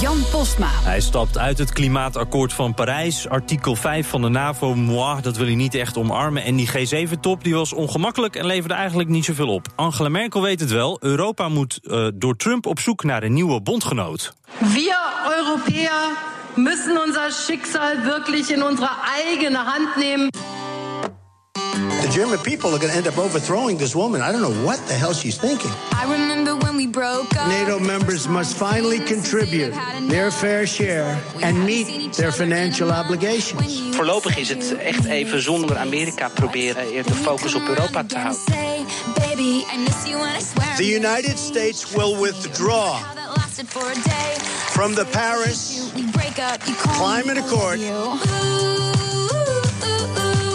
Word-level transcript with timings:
Jan 0.00 0.18
Postma. 0.30 0.68
Hij 0.70 1.00
stapt 1.00 1.38
uit 1.38 1.58
het 1.58 1.72
klimaatakkoord 1.72 2.52
van 2.52 2.74
Parijs. 2.74 3.28
Artikel 3.28 3.76
5 3.76 4.08
van 4.08 4.22
de 4.22 4.28
NAVO, 4.28 4.74
moi, 4.74 5.20
dat 5.20 5.36
wil 5.36 5.46
hij 5.46 5.54
niet 5.54 5.74
echt 5.74 5.96
omarmen. 5.96 6.44
En 6.44 6.56
die 6.56 6.68
G7-top 6.68 7.44
die 7.44 7.54
was 7.54 7.72
ongemakkelijk 7.72 8.36
en 8.36 8.46
leverde 8.46 8.74
eigenlijk 8.74 9.08
niet 9.08 9.24
zoveel 9.24 9.48
op. 9.48 9.66
Angela 9.74 10.08
Merkel 10.08 10.42
weet 10.42 10.60
het 10.60 10.70
wel. 10.70 10.96
Europa 11.00 11.48
moet 11.48 11.80
uh, 11.82 12.08
door 12.14 12.36
Trump 12.36 12.66
op 12.66 12.80
zoek 12.80 13.04
naar 13.04 13.22
een 13.22 13.32
nieuwe 13.32 13.60
bondgenoot. 13.60 14.32
Wir 14.58 14.98
Europäer 15.36 15.92
müssen 16.54 17.06
unser 17.06 17.32
Schicksal 17.32 18.02
wirklich 18.02 18.48
in 18.48 18.62
unsere 18.62 18.90
eigene 19.16 19.58
Hand 19.58 19.96
nehmen. 19.96 20.28
The 22.00 22.10
German 22.10 22.40
people 22.40 22.70
are 22.70 22.78
going 22.78 22.92
to 22.92 22.96
end 22.96 23.06
up 23.06 23.18
overthrowing 23.18 23.78
this 23.78 23.92
woman. 23.92 24.20
I 24.20 24.32
don't 24.32 24.42
know 24.42 24.64
what 24.64 24.86
the 24.86 24.92
hell 24.92 25.14
she's 25.14 25.36
thinking. 25.36 25.70
I 25.70 26.02
remember 26.02 26.16
when 26.16 26.25
we 26.86 26.92
broke 26.92 27.36
up. 27.36 27.48
NATO 27.48 27.78
members 27.78 28.28
must 28.28 28.56
finally 28.56 28.98
contribute 28.98 29.74
their 30.08 30.30
fair 30.30 30.66
share 30.66 31.18
and 31.42 31.64
meet 31.64 32.12
their 32.14 32.32
financial 32.32 32.90
obligations. 32.90 33.80
Voorlopig 33.96 34.36
is 34.36 34.48
het 34.48 34.76
echt 34.76 35.04
even 35.04 35.42
zonder 35.42 35.76
Amerika 35.76 36.28
proberen 36.28 36.82
eh, 36.82 37.04
de 37.04 37.14
focus 37.14 37.54
op 37.54 37.68
Europa 37.68 38.04
te 38.04 38.18
houden. 38.18 38.40
The 40.76 40.94
United 40.94 41.38
States 41.38 41.92
will 41.92 42.16
withdraw 42.20 42.96
from 44.70 44.94
the 44.94 45.06
Paris 45.10 45.90
Climate 46.76 47.38
Accord. 47.38 47.80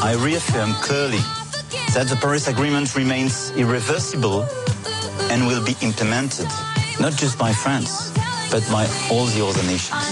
I 0.04 0.16
reaffirm 0.24 0.74
clearly 0.82 1.22
that 1.94 2.08
the 2.08 2.16
Paris 2.16 2.48
Agreement 2.48 2.94
remains 2.94 3.52
irreversible 3.56 4.46
and 5.30 5.46
will 5.46 5.64
be 5.64 5.76
implemented 5.82 6.48
not 7.00 7.14
just 7.14 7.38
by 7.38 7.52
France, 7.52 8.12
but 8.52 8.64
by 8.72 8.86
all 9.12 9.26
the 9.26 9.46
other 9.46 9.64
nations. 9.64 10.06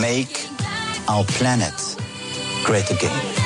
Make 0.00 0.48
our 1.08 1.24
planet 1.24 1.74
great 2.64 2.90
again. 2.90 3.45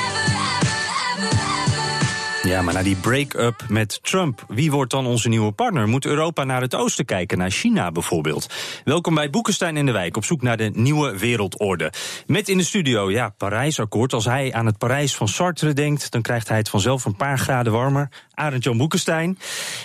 Ja, 2.43 2.61
maar 2.61 2.73
na 2.73 2.83
die 2.83 2.95
break-up 2.95 3.65
met 3.67 3.99
Trump, 4.01 4.45
wie 4.47 4.71
wordt 4.71 4.91
dan 4.91 5.05
onze 5.05 5.29
nieuwe 5.29 5.51
partner? 5.51 5.87
Moet 5.87 6.05
Europa 6.05 6.43
naar 6.43 6.61
het 6.61 6.75
oosten 6.75 7.05
kijken, 7.05 7.37
naar 7.37 7.51
China 7.51 7.91
bijvoorbeeld? 7.91 8.53
Welkom 8.83 9.15
bij 9.15 9.29
Boekenstein 9.29 9.77
in 9.77 9.85
de 9.85 9.91
Wijk, 9.91 10.17
op 10.17 10.25
zoek 10.25 10.41
naar 10.41 10.57
de 10.57 10.71
nieuwe 10.73 11.17
wereldorde. 11.17 11.93
Met 12.27 12.49
in 12.49 12.57
de 12.57 12.63
studio, 12.63 13.11
ja, 13.11 13.29
Parijsakkoord. 13.29 14.13
Als 14.13 14.25
hij 14.25 14.53
aan 14.53 14.65
het 14.65 14.77
Parijs 14.77 15.15
van 15.15 15.27
Sartre 15.27 15.73
denkt, 15.73 16.11
dan 16.11 16.21
krijgt 16.21 16.47
hij 16.47 16.57
het 16.57 16.69
vanzelf 16.69 17.05
een 17.05 17.15
paar 17.15 17.39
graden 17.39 17.73
warmer. 17.73 18.09
Arend 18.33 18.63
Jan 18.63 18.77
Boekenstein. 18.77 19.37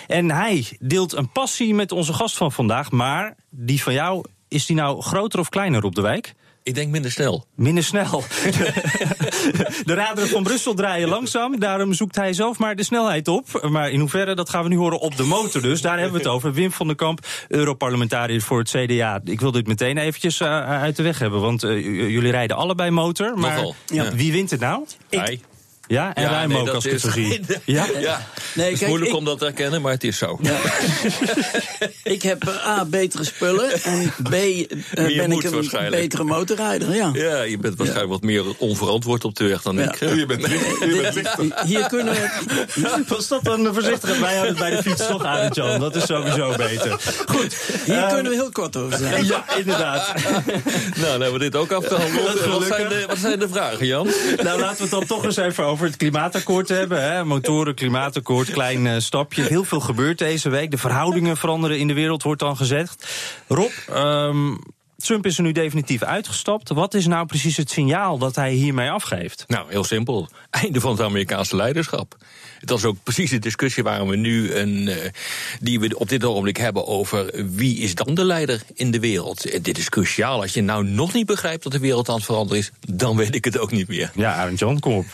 En 0.07 0.31
hij 0.31 0.77
deelt 0.79 1.13
een 1.13 1.31
passie 1.31 1.73
met 1.73 1.91
onze 1.91 2.13
gast 2.13 2.37
van 2.37 2.51
vandaag, 2.51 2.91
maar 2.91 3.35
die 3.49 3.83
van 3.83 3.93
jou, 3.93 4.23
is 4.47 4.65
die 4.65 4.75
nou 4.75 5.01
groter 5.01 5.39
of 5.39 5.49
kleiner 5.49 5.83
op 5.83 5.95
de 5.95 6.01
wijk? 6.01 6.33
Ik 6.67 6.75
denk 6.75 6.91
minder 6.91 7.11
snel. 7.11 7.45
Minder 7.55 7.83
snel. 7.83 8.23
De 9.85 9.93
raderen 9.93 10.29
van 10.29 10.43
Brussel 10.43 10.73
draaien 10.73 11.09
langzaam. 11.09 11.59
Daarom 11.59 11.93
zoekt 11.93 12.15
hij 12.15 12.33
zelf 12.33 12.57
maar 12.57 12.75
de 12.75 12.83
snelheid 12.83 13.27
op. 13.27 13.67
Maar 13.69 13.91
in 13.91 13.99
hoeverre, 13.99 14.35
dat 14.35 14.49
gaan 14.49 14.63
we 14.63 14.69
nu 14.69 14.77
horen 14.77 14.99
op 14.99 15.17
de 15.17 15.23
motor 15.23 15.61
dus. 15.61 15.81
Daar 15.81 15.99
hebben 15.99 16.11
we 16.11 16.17
het 16.17 16.27
over. 16.27 16.53
Wim 16.53 16.71
van 16.71 16.87
der 16.87 16.95
Kamp, 16.95 17.25
Europarlementariër 17.47 18.41
voor 18.41 18.59
het 18.59 18.69
CDA. 18.69 19.21
Ik 19.23 19.39
wil 19.39 19.51
dit 19.51 19.67
meteen 19.67 19.97
eventjes 19.97 20.39
uh, 20.39 20.47
uit 20.81 20.95
de 20.95 21.03
weg 21.03 21.19
hebben. 21.19 21.41
Want 21.41 21.63
uh, 21.63 21.83
jullie 22.11 22.31
rijden 22.31 22.57
allebei 22.57 22.91
motor. 22.91 23.37
Maar 23.37 23.55
Nogal, 23.55 23.75
ja. 23.85 24.13
wie 24.15 24.31
wint 24.31 24.51
het 24.51 24.59
nou? 24.59 24.85
Ik. 25.09 25.39
Ja, 25.87 26.13
en 26.13 26.23
Ja, 26.23 26.29
ruim 26.29 26.49
nee, 26.49 26.57
ook 26.61 26.67
als 26.69 26.85
is- 26.85 27.01
zie. 27.01 27.41
Ja? 27.65 27.85
Ja, 27.99 28.27
Nee, 28.53 28.65
het 28.65 28.73
is 28.73 28.79
kijk, 28.79 28.89
moeilijk 28.89 29.11
ik- 29.11 29.17
om 29.17 29.25
dat 29.25 29.37
te 29.39 29.43
herkennen, 29.45 29.81
maar 29.81 29.91
het 29.91 30.03
is 30.03 30.17
zo. 30.17 30.39
Ik 32.03 32.21
heb 32.21 32.47
eh, 32.47 32.67
A, 32.67 32.85
betere 32.85 33.23
spullen 33.23 33.71
en 33.83 34.13
B, 34.23 34.33
eh, 34.33 34.65
ben 34.93 35.31
ik 35.31 35.43
een 35.43 35.89
betere 35.89 36.23
motorrijder. 36.23 36.95
Ja. 36.95 37.09
Ja, 37.13 37.41
je 37.41 37.57
bent 37.57 37.75
waarschijnlijk 37.77 38.11
wat 38.13 38.21
meer 38.23 38.43
onverantwoord 38.57 39.25
op 39.25 39.35
de 39.35 39.43
weg 39.47 39.61
dan 39.61 39.75
Ja. 39.77 39.83
ik. 39.91 39.99
Je 39.99 40.25
bent, 40.25 40.47
Hier 41.65 41.87
kunnen 41.87 42.13
we... 42.13 42.29
Was 43.07 43.27
dat 43.27 43.47
een 43.47 43.73
voorzichtige? 43.73 44.19
Wij 44.21 44.35
houden 44.35 44.55
het 44.55 44.57
bij 44.69 44.69
de 44.69 44.81
fiets 44.89 45.07
toch 45.07 45.23
aan, 45.25 45.49
Jan. 45.53 45.79
Dat 45.79 45.95
is 45.95 46.05
sowieso 46.05 46.55
beter. 46.57 46.99
Goed. 47.27 47.55
Hier 47.85 47.95
Ehm, 47.97 48.13
kunnen 48.13 48.31
we 48.31 48.37
heel 48.37 48.51
kort 48.51 48.75
over 48.75 48.97
zijn. 48.97 49.25
Ja, 49.25 49.45
inderdaad. 49.57 50.13
nou, 50.15 50.51
dan 50.95 51.21
hebben 51.21 51.33
we 51.33 51.39
dit 51.39 51.55
ook 51.55 51.71
afgehandeld. 51.71 52.45
Wat 52.45 52.63
zijn, 52.67 52.89
de, 52.89 53.03
wat 53.07 53.17
zijn 53.17 53.39
de 53.39 53.49
vragen, 53.49 53.85
Jan? 53.85 54.07
Nou, 54.43 54.59
laten 54.59 54.75
we 54.77 54.81
het 54.81 54.91
dan 54.91 55.05
toch 55.05 55.23
eens 55.25 55.37
even 55.37 55.63
over 55.63 55.76
het 55.85 55.97
klimaatakkoord 55.97 56.69
hebben. 56.69 57.11
Hè. 57.11 57.25
Motoren, 57.25 57.75
klimaatakkoord, 57.75 58.51
klein 58.51 58.87
eh, 58.87 58.99
stapje. 58.99 59.43
Heel 59.43 59.63
veel 59.63 59.79
gebeurt 59.79 60.17
deze 60.17 60.49
week. 60.49 60.71
De 60.71 60.77
verhoudingen 60.77 61.37
veranderen 61.37 61.79
in 61.79 61.87
de 61.87 61.93
wereld, 61.93 62.23
wordt 62.23 62.39
dan 62.39 62.57
gezegd. 62.57 63.07
Rob, 63.47 63.71
ehm, 63.89 64.55
Trump 64.97 65.25
is 65.25 65.37
er 65.37 65.43
nu 65.43 65.51
definitief 65.51 66.03
uitgestapt. 66.03 66.69
Wat 66.69 66.93
is 66.93 67.07
nou 67.07 67.25
precies 67.25 67.57
het 67.57 67.69
signaal 67.69 68.17
dat 68.17 68.35
hij 68.35 68.51
hiermee 68.51 68.89
afgeeft? 68.89 69.43
Nou, 69.47 69.65
heel 69.69 69.83
simpel. 69.83 70.29
Einde 70.49 70.79
van 70.79 70.91
het 70.91 71.01
Amerikaanse 71.01 71.55
leiderschap. 71.55 72.15
Dat 72.59 72.77
is 72.77 72.83
ook 72.83 72.97
precies 73.03 73.29
de 73.29 73.39
discussie 73.39 73.83
waar 73.83 74.07
we 74.07 74.15
nu 74.15 74.53
een, 74.53 74.87
eh, 74.87 75.11
die 75.59 75.79
we 75.79 75.97
op 75.97 76.09
dit 76.09 76.23
ogenblik 76.23 76.57
hebben 76.57 76.87
over 76.87 77.31
wie 77.55 77.77
is 77.77 77.95
dan 77.95 78.13
de 78.13 78.25
leider 78.25 78.61
in 78.73 78.91
de 78.91 78.99
wereld. 78.99 79.45
Eh, 79.45 79.59
Dit 79.61 79.77
is 79.77 79.89
cruciaal. 79.89 80.41
Als 80.41 80.53
je 80.53 80.61
nou 80.61 80.85
nog 80.85 81.13
niet 81.13 81.25
begrijpt 81.25 81.63
dat 81.63 81.71
de 81.71 81.79
wereld 81.79 82.09
aan 82.09 82.15
het 82.15 82.25
veranderen 82.25 82.57
is, 82.57 82.71
dan 82.79 83.15
weet 83.15 83.35
ik 83.35 83.45
het 83.45 83.57
ook 83.57 83.71
niet 83.71 83.87
meer. 83.87 84.11
Ja, 84.15 84.33
Arend 84.33 84.59
Jan, 84.59 84.79
kom 84.79 84.93
op. 84.93 85.05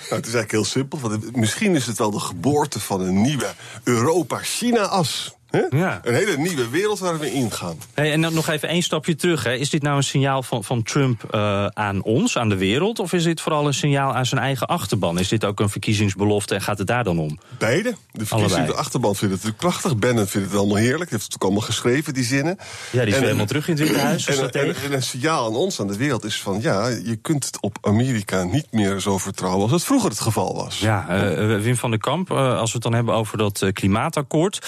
Nou, 0.00 0.22
het 0.22 0.26
is 0.26 0.34
eigenlijk 0.34 0.50
heel 0.50 0.64
simpel. 0.64 0.98
Misschien 1.32 1.74
is 1.74 1.86
het 1.86 1.98
wel 1.98 2.10
de 2.10 2.20
geboorte 2.20 2.80
van 2.80 3.00
een 3.00 3.20
nieuwe 3.20 3.54
Europa-China-as. 3.84 5.36
Ja. 5.70 6.00
Een 6.04 6.14
hele 6.14 6.36
nieuwe 6.36 6.68
wereld 6.68 6.98
waar 6.98 7.18
we 7.18 7.32
ingaan. 7.32 7.76
Hey, 7.94 8.12
en 8.12 8.20
dan 8.20 8.34
nog 8.34 8.48
even 8.48 8.68
één 8.68 8.82
stapje 8.82 9.14
terug. 9.14 9.44
Hè. 9.44 9.54
Is 9.54 9.70
dit 9.70 9.82
nou 9.82 9.96
een 9.96 10.02
signaal 10.02 10.42
van, 10.42 10.64
van 10.64 10.82
Trump 10.82 11.24
eh, 11.30 11.66
aan 11.66 12.02
ons, 12.02 12.38
aan 12.38 12.48
de 12.48 12.56
wereld? 12.56 12.98
Of 12.98 13.12
is 13.12 13.24
dit 13.24 13.40
vooral 13.40 13.66
een 13.66 13.74
signaal 13.74 14.14
aan 14.14 14.26
zijn 14.26 14.40
eigen 14.40 14.66
achterban? 14.66 15.18
Is 15.18 15.28
dit 15.28 15.44
ook 15.44 15.60
een 15.60 15.68
verkiezingsbelofte 15.68 16.54
en 16.54 16.60
gaat 16.62 16.78
het 16.78 16.86
daar 16.86 17.04
dan 17.04 17.18
om? 17.18 17.38
Beide. 17.58 17.90
De 17.90 17.96
verkiezingen, 18.26 18.44
Allebei. 18.44 18.66
de 18.66 18.74
achterban 18.74 19.14
vindt 19.16 19.34
het 19.34 19.44
natuurlijk 19.44 19.58
prachtig. 19.74 19.98
Bannon 19.98 20.26
vindt 20.26 20.48
het 20.50 20.58
allemaal 20.58 20.76
heerlijk. 20.76 21.10
Heeft 21.10 21.24
het 21.24 21.34
ook 21.34 21.42
allemaal 21.42 21.60
geschreven, 21.60 22.14
die 22.14 22.24
zinnen. 22.24 22.56
Ja, 22.58 22.64
die 22.90 23.00
is 23.00 23.04
En- 23.06 23.10
weer 23.12 23.20
helemaal 23.22 23.46
terug 23.46 23.68
in 23.68 23.74
het 23.76 23.82
Witte 23.82 23.98
Huis. 24.00 24.26
Is 24.26 24.38
En, 24.38 24.92
een 24.92 25.02
signaal 25.02 25.46
aan 25.46 25.54
ons, 25.56 25.80
aan 25.80 25.86
de 25.86 25.96
wereld, 25.96 26.24
is 26.24 26.40
van... 26.40 26.60
ja, 26.60 26.86
je 26.88 27.18
kunt 27.22 27.44
het 27.44 27.60
op 27.60 27.78
Amerika 27.80 28.44
niet 28.44 28.66
meer 28.70 29.00
zo 29.00 29.18
vertrouwen 29.18 29.62
als 29.62 29.70
het 29.70 29.84
vroeger 29.84 30.10
het 30.10 30.20
geval 30.20 30.54
was. 30.54 30.78
Ja, 30.78 31.08
eh, 31.08 31.60
Wim 31.60 31.76
van 31.76 31.90
der 31.90 31.98
Kamp, 31.98 32.30
eh, 32.30 32.58
als 32.58 32.68
we 32.68 32.74
het 32.74 32.82
dan 32.82 32.94
hebben 32.94 33.14
over 33.14 33.38
dat 33.38 33.70
klimaatakkoord. 33.72 34.66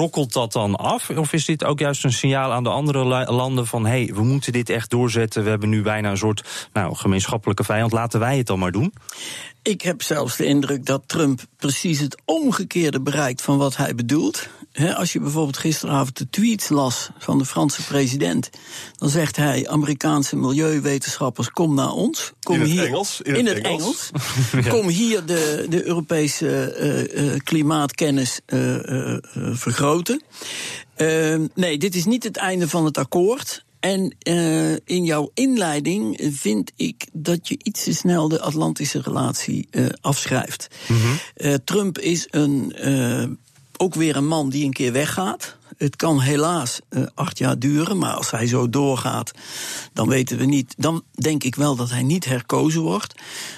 Brokkelt 0.00 0.32
dat 0.32 0.52
dan 0.52 0.76
af? 0.76 1.10
Of 1.10 1.32
is 1.32 1.44
dit 1.44 1.64
ook 1.64 1.78
juist 1.78 2.04
een 2.04 2.12
signaal 2.12 2.52
aan 2.52 2.62
de 2.62 2.68
andere 2.68 3.04
la- 3.04 3.32
landen 3.32 3.66
van... 3.66 3.86
hé, 3.86 4.04
hey, 4.04 4.14
we 4.14 4.22
moeten 4.22 4.52
dit 4.52 4.68
echt 4.70 4.90
doorzetten. 4.90 5.42
We 5.44 5.48
hebben 5.48 5.68
nu 5.68 5.82
bijna 5.82 6.10
een 6.10 6.16
soort 6.16 6.68
nou, 6.72 6.94
gemeenschappelijke 6.94 7.64
vijand. 7.64 7.92
Laten 7.92 8.20
wij 8.20 8.36
het 8.36 8.46
dan 8.46 8.58
maar 8.58 8.72
doen. 8.72 8.92
Ik 9.62 9.82
heb 9.82 10.02
zelfs 10.02 10.36
de 10.36 10.44
indruk 10.44 10.86
dat 10.86 11.02
Trump 11.06 11.40
precies 11.56 12.00
het 12.00 12.22
omgekeerde 12.24 13.00
bereikt 13.00 13.42
van 13.42 13.58
wat 13.58 13.76
hij 13.76 13.94
bedoelt. 13.94 14.48
Als 14.88 15.12
je 15.12 15.20
bijvoorbeeld 15.20 15.58
gisteravond 15.58 16.18
de 16.18 16.30
tweets 16.30 16.68
las 16.68 17.10
van 17.18 17.38
de 17.38 17.44
Franse 17.44 17.82
president, 17.82 18.50
dan 18.96 19.08
zegt 19.08 19.36
hij: 19.36 19.68
Amerikaanse 19.68 20.36
milieuwetenschappers, 20.36 21.50
kom 21.50 21.74
naar 21.74 21.92
ons. 21.92 22.32
Kom 22.42 22.54
In 22.54 22.60
het 22.60 22.70
hier, 22.70 22.84
Engels, 22.84 23.20
in 23.20 23.46
het 23.46 23.60
Engels. 23.60 24.10
Engels. 24.52 24.68
Kom 24.74 24.88
hier 24.88 25.24
de, 25.24 25.66
de 25.68 25.86
Europese 25.86 26.72
eh, 26.72 27.34
eh, 27.34 27.40
klimaatkennis 27.44 28.40
eh, 28.46 28.76
vergroten. 29.52 30.22
Eh, 30.94 31.36
nee, 31.54 31.78
dit 31.78 31.94
is 31.94 32.04
niet 32.04 32.24
het 32.24 32.36
einde 32.36 32.68
van 32.68 32.84
het 32.84 32.98
akkoord. 32.98 33.64
En 33.80 34.16
in 34.84 35.04
jouw 35.04 35.30
inleiding 35.34 36.28
vind 36.32 36.72
ik 36.76 37.06
dat 37.12 37.48
je 37.48 37.58
iets 37.62 37.84
te 37.84 37.94
snel 37.94 38.28
de 38.28 38.40
Atlantische 38.40 39.00
relatie 39.00 39.68
afschrijft. 40.00 40.68
Eh, 41.34 41.54
Trump 41.64 41.98
is 41.98 42.26
een, 42.30 42.74
ook 43.80 43.94
weer 43.94 44.16
een 44.16 44.26
man 44.26 44.50
die 44.50 44.64
een 44.64 44.72
keer 44.72 44.92
weggaat. 44.92 45.56
Het 45.76 45.96
kan 45.96 46.20
helaas 46.20 46.80
uh, 46.90 47.06
acht 47.14 47.38
jaar 47.38 47.58
duren, 47.58 47.98
maar 47.98 48.14
als 48.14 48.30
hij 48.30 48.46
zo 48.46 48.70
doorgaat, 48.70 49.32
dan 49.92 50.08
weten 50.08 50.38
we 50.38 50.44
niet. 50.44 50.74
Dan 50.76 51.02
denk 51.12 51.44
ik 51.44 51.54
wel 51.54 51.76
dat 51.76 51.90
hij 51.90 52.02
niet 52.02 52.24
herkozen 52.24 52.80
wordt. 52.80 53.14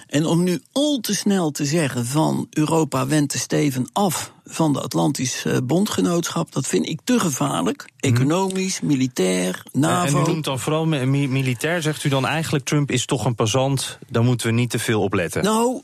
En 0.07 0.27
om 0.27 0.43
nu 0.43 0.63
al 0.73 0.99
te 1.01 1.15
snel 1.15 1.51
te 1.51 1.65
zeggen 1.65 2.07
van 2.07 2.47
Europa 2.51 3.07
wendt 3.07 3.33
de 3.33 3.39
steven 3.39 3.89
af 3.93 4.33
van 4.45 4.73
de 4.73 4.81
Atlantisch 4.81 5.45
eh, 5.45 5.57
Bondgenootschap, 5.65 6.53
dat 6.53 6.67
vind 6.67 6.89
ik 6.89 7.01
te 7.05 7.21
gevaarlijk. 7.21 7.91
Mhm. 7.97 8.15
Economisch, 8.15 8.81
militair, 8.81 9.63
NAVO. 9.73 10.19
En 10.19 10.25
u 10.25 10.31
noemt 10.31 10.45
dan 10.45 10.59
vooral 10.59 10.87
militair, 10.87 11.83
zegt 11.83 12.05
u 12.05 12.09
dan 12.09 12.27
eigenlijk 12.27 12.65
Trump 12.65 12.91
is 12.91 13.07
toch 13.07 13.25
een 13.25 13.35
passant, 13.35 13.99
daar 14.09 14.23
moeten 14.23 14.47
we 14.47 14.53
niet 14.53 14.71
te 14.71 14.79
veel 14.79 15.03
op 15.03 15.13
letten. 15.13 15.45
Nou, 15.45 15.83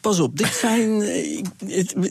pas 0.00 0.20
op, 0.20 0.38
dit 0.38 0.54
zijn, 0.54 1.00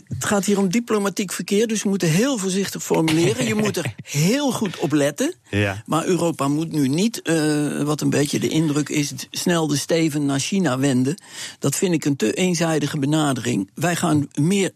het 0.08 0.26
gaat 0.26 0.46
hier 0.46 0.58
om 0.58 0.70
diplomatiek 0.70 1.32
verkeer, 1.32 1.68
dus 1.68 1.84
we 1.84 1.90
moeten 1.90 2.10
heel 2.10 2.38
voorzichtig 2.38 2.84
formuleren. 2.84 3.45
Je 3.48 3.56
moet 3.56 3.78
er 3.78 3.96
heel 4.04 4.52
goed 4.52 4.80
op 4.80 4.92
letten. 4.92 5.34
Ja. 5.50 5.84
Maar 5.86 6.06
Europa 6.06 6.48
moet 6.48 6.72
nu 6.72 6.88
niet, 6.88 7.22
uh, 7.24 7.82
wat 7.82 8.02
een 8.02 8.10
beetje 8.10 8.40
de 8.40 8.48
indruk 8.48 8.90
is, 8.90 9.14
snel 9.32 9.68
de 9.68 9.78
steven 9.78 10.26
naar 10.26 10.40
China 10.40 10.80
wenden. 10.80 11.22
Dat 11.60 11.76
vind 11.76 11.94
ik 11.94 12.06
een 12.06 12.16
te 12.16 12.34
eenzijdige 12.34 13.00
benadering. 13.00 13.70
Wij 13.74 13.96
gaan 13.96 14.28
meer 14.34 14.72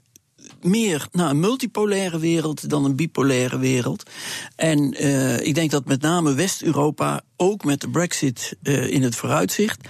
meer 0.64 1.08
naar 1.12 1.30
een 1.30 1.40
multipolaire 1.40 2.20
wereld 2.20 2.70
dan 2.70 2.86
een 2.86 2.96
bipolaire 2.96 3.60
wereld. 3.60 4.10
En 4.56 5.04
uh, 5.04 5.40
ik 5.40 5.56
denk 5.56 5.72
dat 5.72 5.86
met 5.86 6.02
name 6.02 6.34
West-Europa 6.34 7.22
ook 7.38 7.64
met 7.64 7.82
de 7.82 7.90
Brexit 7.90 8.56
uh, 8.64 8.88
in 8.88 9.04
het 9.04 9.16
vooruitzicht 9.16 9.88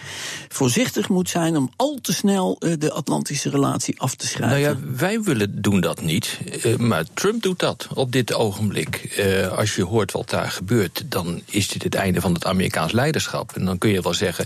voorzichtig 0.47 1.09
moet 1.09 1.29
zijn 1.29 1.57
om 1.57 1.71
al 1.75 1.97
te 2.01 2.13
snel 2.13 2.57
uh, 2.59 2.73
de 2.77 2.91
Atlantische 2.91 3.49
relatie 3.49 3.99
af 3.99 4.15
te 4.15 4.27
schrijven. 4.27 4.61
Nou 4.61 4.77
ja, 4.77 4.95
wij 4.97 5.21
willen 5.21 5.61
doen 5.61 5.81
dat 5.81 6.01
niet, 6.01 6.39
maar 6.77 7.03
Trump 7.13 7.41
doet 7.41 7.59
dat 7.59 7.87
op 7.93 8.11
dit 8.11 8.33
ogenblik. 8.33 9.21
als 9.55 9.75
je 9.75 9.83
hoort 9.83 10.11
wat 10.11 10.29
daar 10.29 10.51
gebeurt, 10.51 11.03
dan 11.05 11.41
is 11.45 11.67
dit 11.67 11.83
het 11.83 11.95
einde 11.95 12.21
van 12.21 12.33
het 12.33 12.45
Amerikaans 12.45 12.91
leiderschap. 12.91 13.51
En 13.55 13.65
dan 13.65 13.77
kun 13.77 13.89
je 13.89 14.01
wel 14.01 14.13
zeggen. 14.13 14.45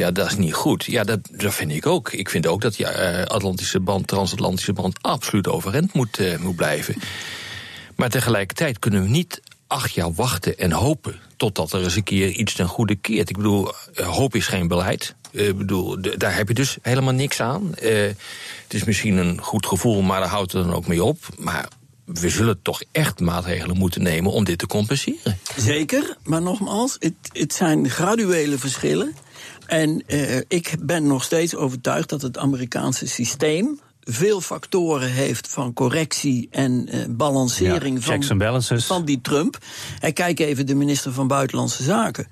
Ja, 0.00 0.10
dat 0.10 0.26
is 0.26 0.36
niet 0.36 0.54
goed. 0.54 0.84
Ja, 0.84 1.04
dat, 1.04 1.18
dat 1.30 1.54
vind 1.54 1.72
ik 1.72 1.86
ook. 1.86 2.12
Ik 2.12 2.30
vind 2.30 2.46
ook 2.46 2.60
dat 2.60 2.76
die 2.76 2.86
uh, 2.86 3.22
Atlantische 3.22 3.80
band, 3.80 4.06
transatlantische 4.06 4.72
band, 4.72 5.02
absoluut 5.02 5.48
overeind 5.48 5.92
moet, 5.92 6.18
uh, 6.18 6.38
moet 6.38 6.56
blijven. 6.56 6.94
Maar 7.96 8.08
tegelijkertijd 8.08 8.78
kunnen 8.78 9.02
we 9.02 9.08
niet 9.08 9.40
acht 9.66 9.92
jaar 9.92 10.12
wachten 10.12 10.58
en 10.58 10.72
hopen 10.72 11.20
totdat 11.36 11.72
er 11.72 11.82
eens 11.82 11.96
een 11.96 12.02
keer 12.02 12.28
iets 12.28 12.54
ten 12.54 12.68
goede 12.68 12.94
keert. 12.94 13.28
Ik 13.30 13.36
bedoel, 13.36 13.72
eh, 13.94 14.06
hoop 14.08 14.34
is 14.34 14.46
geen 14.46 14.68
beleid. 14.68 15.14
Ik 15.30 15.56
bedoel, 15.56 15.96
daar 16.16 16.36
heb 16.36 16.48
je 16.48 16.54
dus 16.54 16.78
helemaal 16.82 17.14
niks 17.14 17.40
aan. 17.40 17.70
het 17.74 18.74
is 18.74 18.84
misschien 18.84 19.16
een 19.16 19.40
goed 19.40 19.66
gevoel, 19.66 20.02
maar 20.02 20.20
daar 20.20 20.28
houdt 20.28 20.52
het 20.52 20.64
dan 20.64 20.74
ook 20.74 20.86
mee 20.86 21.04
op. 21.04 21.18
Maar 21.38 21.68
we 22.04 22.28
zullen 22.28 22.62
toch 22.62 22.82
echt 22.92 23.20
maatregelen 23.20 23.76
moeten 23.76 24.02
nemen 24.02 24.32
om 24.32 24.44
dit 24.44 24.58
te 24.58 24.66
compenseren. 24.66 25.38
Zeker, 25.56 26.16
maar 26.22 26.42
nogmaals, 26.42 26.96
het, 26.98 27.14
het 27.32 27.52
zijn 27.52 27.90
graduele 27.90 28.58
verschillen. 28.58 29.14
En 29.70 30.02
uh, 30.06 30.36
ik 30.48 30.74
ben 30.80 31.06
nog 31.06 31.24
steeds 31.24 31.54
overtuigd 31.54 32.08
dat 32.08 32.22
het 32.22 32.38
Amerikaanse 32.38 33.06
systeem 33.06 33.80
veel 34.00 34.40
factoren 34.40 35.10
heeft 35.10 35.48
van 35.48 35.72
correctie 35.72 36.48
en 36.50 36.88
uh, 36.88 37.04
balancering 37.08 38.04
ja, 38.04 38.18
van, 38.20 38.80
van 38.80 39.04
die 39.04 39.20
Trump. 39.20 39.58
En 40.00 40.12
kijk 40.12 40.40
even 40.40 40.66
de 40.66 40.74
minister 40.74 41.12
van 41.12 41.26
Buitenlandse 41.26 41.82
Zaken. 41.82 42.28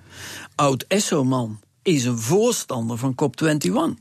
Oud 0.55 0.85
Esso-man 0.89 1.61
is 1.89 2.05
een 2.05 2.19
voorstander 2.19 2.99
van 2.99 3.15
COP21. 3.23 3.59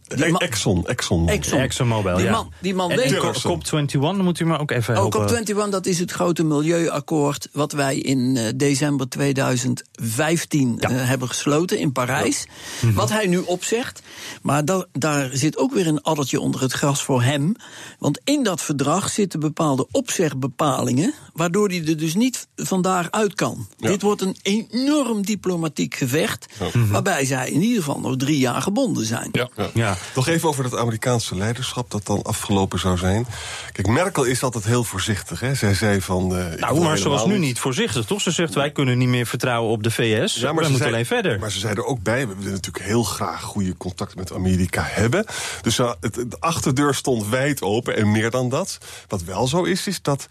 Die 0.07 0.37
Exxon, 0.37 0.87
Exxon. 0.87 1.29
Exxon. 1.29 1.59
ExxonMobil, 1.59 2.15
die 2.15 2.25
ja. 2.25 2.31
Man, 2.31 2.53
die 2.61 2.75
man 2.75 2.95
weet... 2.95 3.13
COP21, 3.15 3.97
moet 3.97 4.39
u 4.39 4.45
maar 4.45 4.59
ook 4.59 4.71
even 4.71 4.93
helpen. 4.93 5.19
Oh, 5.19 5.65
COP21, 5.67 5.69
dat 5.69 5.85
is 5.85 5.99
het 5.99 6.11
grote 6.11 6.43
milieuakkoord... 6.43 7.49
wat 7.51 7.71
wij 7.71 7.97
in 7.97 8.35
uh, 8.35 8.43
december 8.55 9.09
2015 9.09 10.75
ja. 10.79 10.89
uh, 10.89 11.07
hebben 11.07 11.27
gesloten 11.27 11.79
in 11.79 11.91
Parijs. 11.91 12.47
Ja. 12.81 12.91
Wat 12.91 13.09
hij 13.09 13.27
nu 13.27 13.37
opzegt. 13.37 14.01
Maar 14.41 14.65
da 14.65 14.85
daar 14.91 15.29
zit 15.33 15.57
ook 15.57 15.73
weer 15.73 15.87
een 15.87 16.01
addertje 16.01 16.39
onder 16.39 16.61
het 16.61 16.71
gras 16.71 17.03
voor 17.03 17.21
hem. 17.21 17.55
Want 17.99 18.19
in 18.23 18.43
dat 18.43 18.61
verdrag 18.61 19.09
zitten 19.09 19.39
bepaalde 19.39 19.87
opzegbepalingen... 19.91 21.13
waardoor 21.33 21.67
hij 21.67 21.85
er 21.85 21.97
dus 21.97 22.15
niet 22.15 22.47
vandaag 22.55 23.11
uit 23.11 23.33
kan. 23.33 23.67
Ja. 23.77 23.89
Dit 23.89 24.01
wordt 24.01 24.21
een 24.21 24.37
enorm 24.41 25.25
diplomatiek 25.25 25.95
gevecht... 25.95 26.45
waarbij 26.91 27.25
zij 27.25 27.49
in 27.49 27.61
ieder 27.61 27.76
geval 27.83 27.99
nog 27.99 28.15
drie 28.15 28.37
jaar 28.37 28.61
gebonden 28.61 29.05
zijn. 29.05 29.29
Ja. 29.31 29.49
ja. 29.55 29.69
ja. 29.73 29.97
Nog 30.15 30.27
even 30.27 30.49
over 30.49 30.63
dat 30.63 30.79
Amerikaanse 30.79 31.35
leiderschap 31.35 31.91
dat 31.91 32.05
dan 32.05 32.21
afgelopen 32.21 32.79
zou 32.79 32.97
zijn. 32.97 33.27
Kijk, 33.71 33.87
Merkel 33.87 34.23
is 34.23 34.43
altijd 34.43 34.65
heel 34.65 34.83
voorzichtig. 34.83 35.39
Hè? 35.39 35.55
Zij 35.55 35.73
zei 35.73 36.01
van. 36.01 36.37
Uh, 36.37 36.53
nou, 36.53 36.79
maar 36.79 36.97
ze 36.97 37.09
was 37.09 37.25
nu 37.25 37.37
niet 37.37 37.59
voorzichtig, 37.59 38.05
toch? 38.05 38.21
Ze 38.21 38.31
zegt 38.31 38.53
wij 38.53 38.71
kunnen 38.71 38.97
niet 38.97 39.07
meer 39.07 39.25
vertrouwen 39.25 39.71
op 39.71 39.83
de 39.83 39.91
VS. 39.91 40.35
Ja, 40.35 40.53
maar 40.53 40.63
we 40.63 40.69
moeten 40.69 40.87
alleen 40.87 41.05
verder. 41.05 41.39
Maar 41.39 41.51
ze 41.51 41.59
zei 41.59 41.73
er 41.73 41.85
ook 41.85 42.01
bij: 42.03 42.27
we 42.27 42.35
willen 42.35 42.51
natuurlijk 42.51 42.85
heel 42.85 43.03
graag 43.03 43.41
goede 43.41 43.77
contacten 43.77 44.17
met 44.17 44.33
Amerika 44.33 44.83
hebben. 44.85 45.25
Dus 45.61 45.79
uh, 45.79 45.91
het, 46.01 46.13
de 46.13 46.37
achterdeur 46.39 46.93
stond 46.95 47.27
wijd 47.27 47.61
open 47.61 47.97
en 47.97 48.11
meer 48.11 48.31
dan 48.31 48.49
dat. 48.49 48.77
Wat 49.07 49.23
wel 49.23 49.47
zo 49.47 49.63
is, 49.63 49.87
is 49.87 50.01
dat 50.01 50.27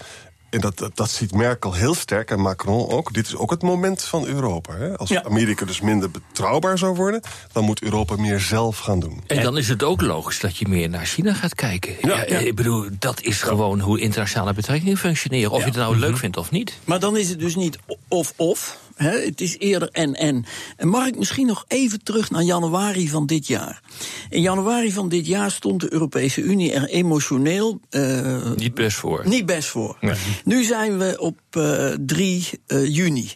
en 0.51 0.61
dat, 0.61 0.79
dat, 0.79 0.97
dat, 0.97 1.11
ziet 1.11 1.35
Merkel 1.35 1.75
heel 1.75 1.95
sterk 1.95 2.31
en 2.31 2.41
Macron 2.41 2.89
ook. 2.89 3.13
Dit 3.13 3.27
is 3.27 3.37
ook 3.37 3.51
het 3.51 3.63
moment 3.63 4.03
van 4.03 4.27
Europa. 4.27 4.77
Hè? 4.77 4.99
Als 4.99 5.09
ja. 5.09 5.25
Amerika 5.25 5.65
dus 5.65 5.81
minder 5.81 6.11
betrouwbaar 6.11 6.79
zou 6.79 6.95
worden, 6.95 7.21
dan 7.53 7.65
moet 7.65 7.83
Europa 7.83 8.17
meer 8.17 8.41
zelf 8.41 8.79
gaan 8.79 9.01
doen. 9.01 9.23
En 9.27 9.43
dan 9.43 9.57
is 9.57 9.69
het 9.69 9.83
ook 9.83 10.01
logisch 10.01 10.41
dat 10.41 10.57
je 10.57 10.69
meer 10.69 10.89
naar 10.89 11.07
China 11.07 11.35
gaat 11.35 11.55
kijken. 11.55 11.97
Ja, 12.01 12.25
ja, 12.29 12.39
Ik 12.39 12.55
bedoel, 12.55 12.89
dat 12.99 13.23
is 13.23 13.43
gewoon 13.43 13.81
hoe 13.81 14.01
internationale 14.01 14.55
betrekkingen 14.55 14.97
functioneren. 14.97 15.51
Of 15.51 15.59
je 15.59 15.65
het 15.65 15.77
nou 15.77 15.99
leuk 15.99 16.17
vindt 16.17 16.37
of 16.37 16.51
niet. 16.51 16.79
Maar 16.85 17.01
dan 17.01 17.17
is 17.17 17.29
het 17.29 17.39
dus 17.39 17.55
niet 17.55 17.79
of-of. 18.09 18.79
Het 18.97 19.41
is 19.41 19.59
eerder 19.59 19.89
en-en. 19.93 20.45
En 20.77 20.89
mag 20.89 21.07
ik 21.07 21.19
misschien 21.19 21.47
nog 21.47 21.65
even 21.69 22.03
terug 22.03 22.31
naar 22.31 22.43
januari 22.43 23.09
van 23.09 23.27
dit 23.27 23.47
jaar? 23.47 23.83
In 24.31 24.41
januari 24.41 24.93
van 24.93 25.09
dit 25.09 25.27
jaar 25.27 25.51
stond 25.51 25.81
de 25.81 25.93
Europese 25.93 26.41
Unie 26.41 26.73
er 26.73 26.89
emotioneel. 26.89 27.81
Uh, 27.91 28.51
niet 28.57 28.75
best 28.75 28.97
voor. 28.97 29.23
Niet 29.29 29.47
best 29.47 29.69
voor. 29.69 29.97
Nee. 30.01 30.15
Nu 30.45 30.65
zijn 30.65 30.99
we 30.99 31.17
op 31.19 31.39
uh, 31.57 31.95
3 32.07 32.49
uh, 32.67 32.95
juni. 32.95 33.33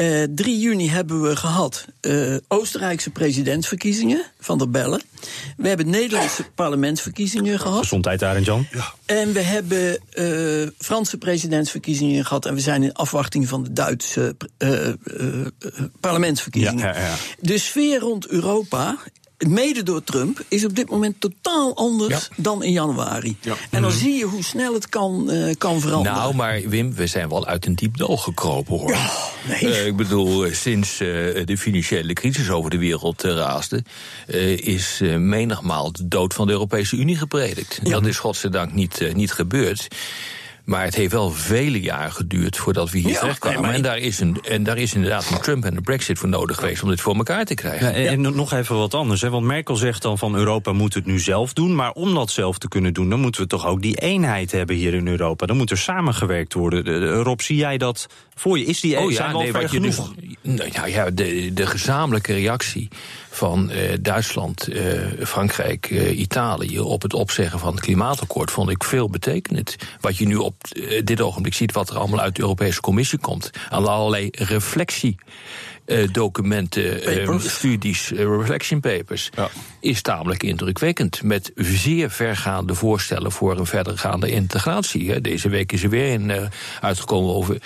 Uh, 0.00 0.22
3 0.34 0.58
juni 0.58 0.88
hebben 0.88 1.22
we 1.22 1.36
gehad 1.36 1.86
uh, 2.00 2.36
Oostenrijkse 2.48 3.10
presidentsverkiezingen 3.10 4.24
van 4.40 4.58
der 4.58 4.70
Bellen. 4.70 5.02
We 5.56 5.68
hebben 5.68 5.90
Nederlandse 5.90 6.44
parlementsverkiezingen 6.54 7.58
gehad. 7.58 7.78
Gezondheid 7.78 8.20
daar 8.20 8.36
en 8.36 8.42
Jan. 8.42 8.66
Ja. 8.72 8.92
En 9.06 9.32
we 9.32 9.40
hebben 9.40 9.98
uh, 10.14 10.68
Franse 10.78 11.18
presidentsverkiezingen 11.18 12.24
gehad. 12.24 12.46
En 12.46 12.54
we 12.54 12.60
zijn 12.60 12.82
in 12.82 12.92
afwachting 12.92 13.48
van 13.48 13.62
de 13.62 13.72
Duitse 13.72 14.36
parlementsverkiezingen. 16.00 16.86
Ja, 16.86 16.94
ja, 16.94 17.06
ja. 17.06 17.14
De 17.40 17.58
sfeer 17.58 17.98
rond 17.98 18.26
Europa 18.26 18.96
mede 19.38 19.82
door 19.82 20.04
Trump, 20.04 20.44
is 20.48 20.64
op 20.64 20.76
dit 20.76 20.90
moment 20.90 21.20
totaal 21.20 21.76
anders 21.76 22.28
ja. 22.36 22.42
dan 22.42 22.62
in 22.62 22.72
januari. 22.72 23.36
Ja. 23.40 23.54
En 23.70 23.82
dan 23.82 23.92
zie 23.92 24.14
je 24.14 24.24
hoe 24.24 24.44
snel 24.44 24.74
het 24.74 24.88
kan, 24.88 25.26
uh, 25.30 25.54
kan 25.58 25.80
veranderen. 25.80 26.18
Nou, 26.18 26.34
maar 26.34 26.60
Wim, 26.60 26.94
we 26.94 27.06
zijn 27.06 27.28
wel 27.28 27.46
uit 27.46 27.66
een 27.66 27.74
diep 27.74 27.96
dal 27.96 28.16
gekropen, 28.16 28.78
hoor. 28.78 28.90
Ja, 28.90 29.10
nee. 29.48 29.62
uh, 29.62 29.86
ik 29.86 29.96
bedoel, 29.96 30.46
sinds 30.52 31.00
uh, 31.00 31.08
de 31.44 31.58
financiële 31.58 32.12
crisis 32.12 32.50
over 32.50 32.70
de 32.70 32.78
wereld 32.78 33.22
raasde... 33.22 33.84
is 34.56 35.00
menigmaal 35.18 35.92
de 35.92 36.08
dood 36.08 36.34
van 36.34 36.46
de 36.46 36.52
Europese 36.52 36.96
Unie 36.96 37.16
gepredikt. 37.16 37.90
Dat 37.90 38.06
is 38.06 38.18
godzijdank 38.18 38.72
niet, 38.72 39.14
niet 39.14 39.32
gebeurd. 39.32 39.88
Maar 40.64 40.84
het 40.84 40.94
heeft 40.94 41.12
wel 41.12 41.30
vele 41.30 41.80
jaren 41.80 42.12
geduurd 42.12 42.56
voordat 42.56 42.90
we 42.90 42.98
hier 42.98 43.10
ja, 43.10 43.18
terechtkwamen. 43.18 43.62
Nee, 43.62 43.72
en, 43.72 43.82
daar 43.82 43.98
is 43.98 44.20
een, 44.20 44.38
en 44.42 44.62
daar 44.62 44.78
is 44.78 44.94
inderdaad 44.94 45.30
een 45.30 45.40
Trump 45.40 45.64
en 45.64 45.74
de 45.74 45.80
Brexit 45.80 46.18
voor 46.18 46.28
nodig 46.28 46.56
geweest 46.56 46.82
om 46.82 46.88
dit 46.88 47.00
voor 47.00 47.14
elkaar 47.14 47.44
te 47.44 47.54
krijgen. 47.54 47.86
Ja, 47.86 47.92
en, 47.92 48.24
en, 48.24 48.34
nog 48.34 48.52
even 48.52 48.76
wat 48.76 48.94
anders. 48.94 49.20
Hè? 49.20 49.30
Want 49.30 49.46
Merkel 49.46 49.76
zegt 49.76 50.02
dan 50.02 50.18
van 50.18 50.36
Europa 50.36 50.72
moet 50.72 50.94
het 50.94 51.06
nu 51.06 51.18
zelf 51.18 51.52
doen. 51.52 51.74
Maar 51.74 51.92
om 51.92 52.14
dat 52.14 52.30
zelf 52.30 52.58
te 52.58 52.68
kunnen 52.68 52.92
doen, 52.92 53.10
dan 53.10 53.20
moeten 53.20 53.40
we 53.40 53.46
toch 53.46 53.66
ook 53.66 53.82
die 53.82 53.96
eenheid 53.96 54.52
hebben 54.52 54.76
hier 54.76 54.94
in 54.94 55.08
Europa. 55.08 55.46
Dan 55.46 55.56
moet 55.56 55.70
er 55.70 55.78
samengewerkt 55.78 56.54
worden. 56.54 57.08
Rob, 57.22 57.40
zie 57.40 57.56
jij 57.56 57.78
dat 57.78 58.06
voor 58.34 58.58
je? 58.58 58.64
Is 58.64 58.80
die 58.80 58.98
oh, 58.98 59.10
ja, 59.10 59.32
nee, 59.32 59.52
wat 59.52 59.62
je 59.62 59.68
genoeg? 59.68 60.14
Dus, 60.42 60.70
nou 60.72 60.90
ja, 60.90 61.10
de, 61.10 61.52
de 61.52 61.66
gezamenlijke 61.66 62.32
reactie 62.32 62.88
van 63.34 63.70
uh, 63.70 63.78
Duitsland, 64.00 64.68
uh, 64.68 65.00
Frankrijk, 65.26 65.90
uh, 65.90 66.18
Italië 66.18 66.80
op 66.80 67.02
het 67.02 67.14
opzeggen 67.14 67.58
van 67.58 67.72
het 67.72 67.80
klimaatakkoord 67.80 68.50
vond 68.50 68.70
ik 68.70 68.84
veel 68.84 69.10
betekenend. 69.10 69.76
Wat 70.00 70.16
je 70.16 70.26
nu 70.26 70.36
op 70.36 70.54
dit 71.04 71.20
ogenblik 71.20 71.54
ziet, 71.54 71.72
wat 71.72 71.90
er 71.90 71.98
allemaal 71.98 72.20
uit 72.20 72.36
de 72.36 72.42
Europese 72.42 72.80
Commissie 72.80 73.18
komt, 73.18 73.50
aan 73.70 73.86
allerlei 73.86 74.28
reflectie 74.32 75.16
eh, 75.84 76.08
documenten, 76.12 77.02
eh, 77.02 77.38
studies, 77.38 78.12
eh, 78.12 78.24
reflection 78.24 78.80
papers, 78.80 79.30
is 79.80 80.02
tamelijk 80.02 80.42
indrukwekkend. 80.42 81.22
Met 81.22 81.52
zeer 81.54 82.10
vergaande 82.10 82.74
voorstellen 82.74 83.32
voor 83.32 83.58
een 83.58 83.66
verdergaande 83.66 84.30
integratie. 84.30 85.10
hè. 85.10 85.20
Deze 85.20 85.48
week 85.48 85.72
is 85.72 85.82
er 85.82 85.90
weer 85.90 86.14
een 86.14 86.30
eh, 86.30 86.42
uitgekomen 86.80 87.34
over, 87.34 87.58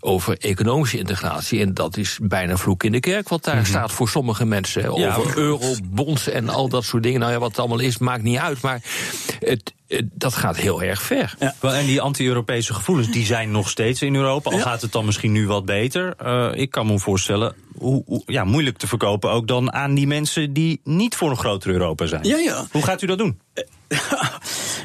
over 0.00 0.38
economische 0.38 0.98
integratie. 0.98 1.60
En 1.60 1.74
dat 1.74 1.96
is 1.96 2.18
bijna 2.22 2.56
vloek 2.56 2.84
in 2.84 2.92
de 2.92 3.00
kerk 3.00 3.28
wat 3.28 3.44
daar 3.44 3.66
staat 3.66 3.92
voor 3.92 4.08
sommige 4.08 4.44
mensen. 4.44 4.82
hè. 4.82 4.88
Ja, 4.88 5.14
over 5.16 5.38
eurobonds 5.38 6.28
en 6.28 6.48
al 6.48 6.68
dat 6.68 6.84
soort 6.84 7.02
dingen. 7.02 7.20
Nou 7.20 7.32
ja, 7.32 7.38
wat 7.38 7.48
het 7.50 7.58
allemaal 7.58 7.78
is, 7.78 7.98
maakt 7.98 8.22
niet 8.22 8.38
uit. 8.38 8.62
Maar 8.62 8.82
het- 9.40 9.72
dat 10.12 10.34
gaat 10.34 10.56
heel 10.56 10.82
erg 10.82 11.02
ver. 11.02 11.34
Wel, 11.60 11.72
En 11.74 11.86
die 11.86 12.00
anti-Europese 12.00 12.74
gevoelens 12.74 13.10
die 13.10 13.26
zijn 13.26 13.50
nog 13.50 13.68
steeds 13.68 14.02
in 14.02 14.14
Europa. 14.14 14.50
Al 14.50 14.56
Ja. 14.56 14.62
gaat 14.62 14.82
het 14.82 14.92
dan 14.92 15.04
misschien 15.04 15.32
nu 15.32 15.46
wat 15.46 15.64
beter. 15.64 16.14
Eh, 16.16 16.50
ik 16.54 16.70
kan 16.70 16.86
me 16.86 16.98
voorstellen, 16.98 17.54
hoe, 17.76 18.02
hoe- 18.06 18.22
ja, 18.26 18.44
moeilijk 18.44 18.78
te 18.78 18.86
verkopen 18.86 19.30
ook 19.30 19.46
dan 19.48 19.72
aan 19.72 19.94
die 19.94 20.06
mensen 20.06 20.52
die 20.52 20.80
niet 20.84 21.16
voor 21.16 21.30
een 21.30 21.36
groter 21.36 21.70
Europa 21.70 22.06
zijn. 22.06 22.24
Ja, 22.24 22.36
ja. 22.36 22.66
Hoe 22.70 22.82
gaat 22.82 23.02
u 23.02 23.06
dat 23.06 23.18
doen? 23.18 23.38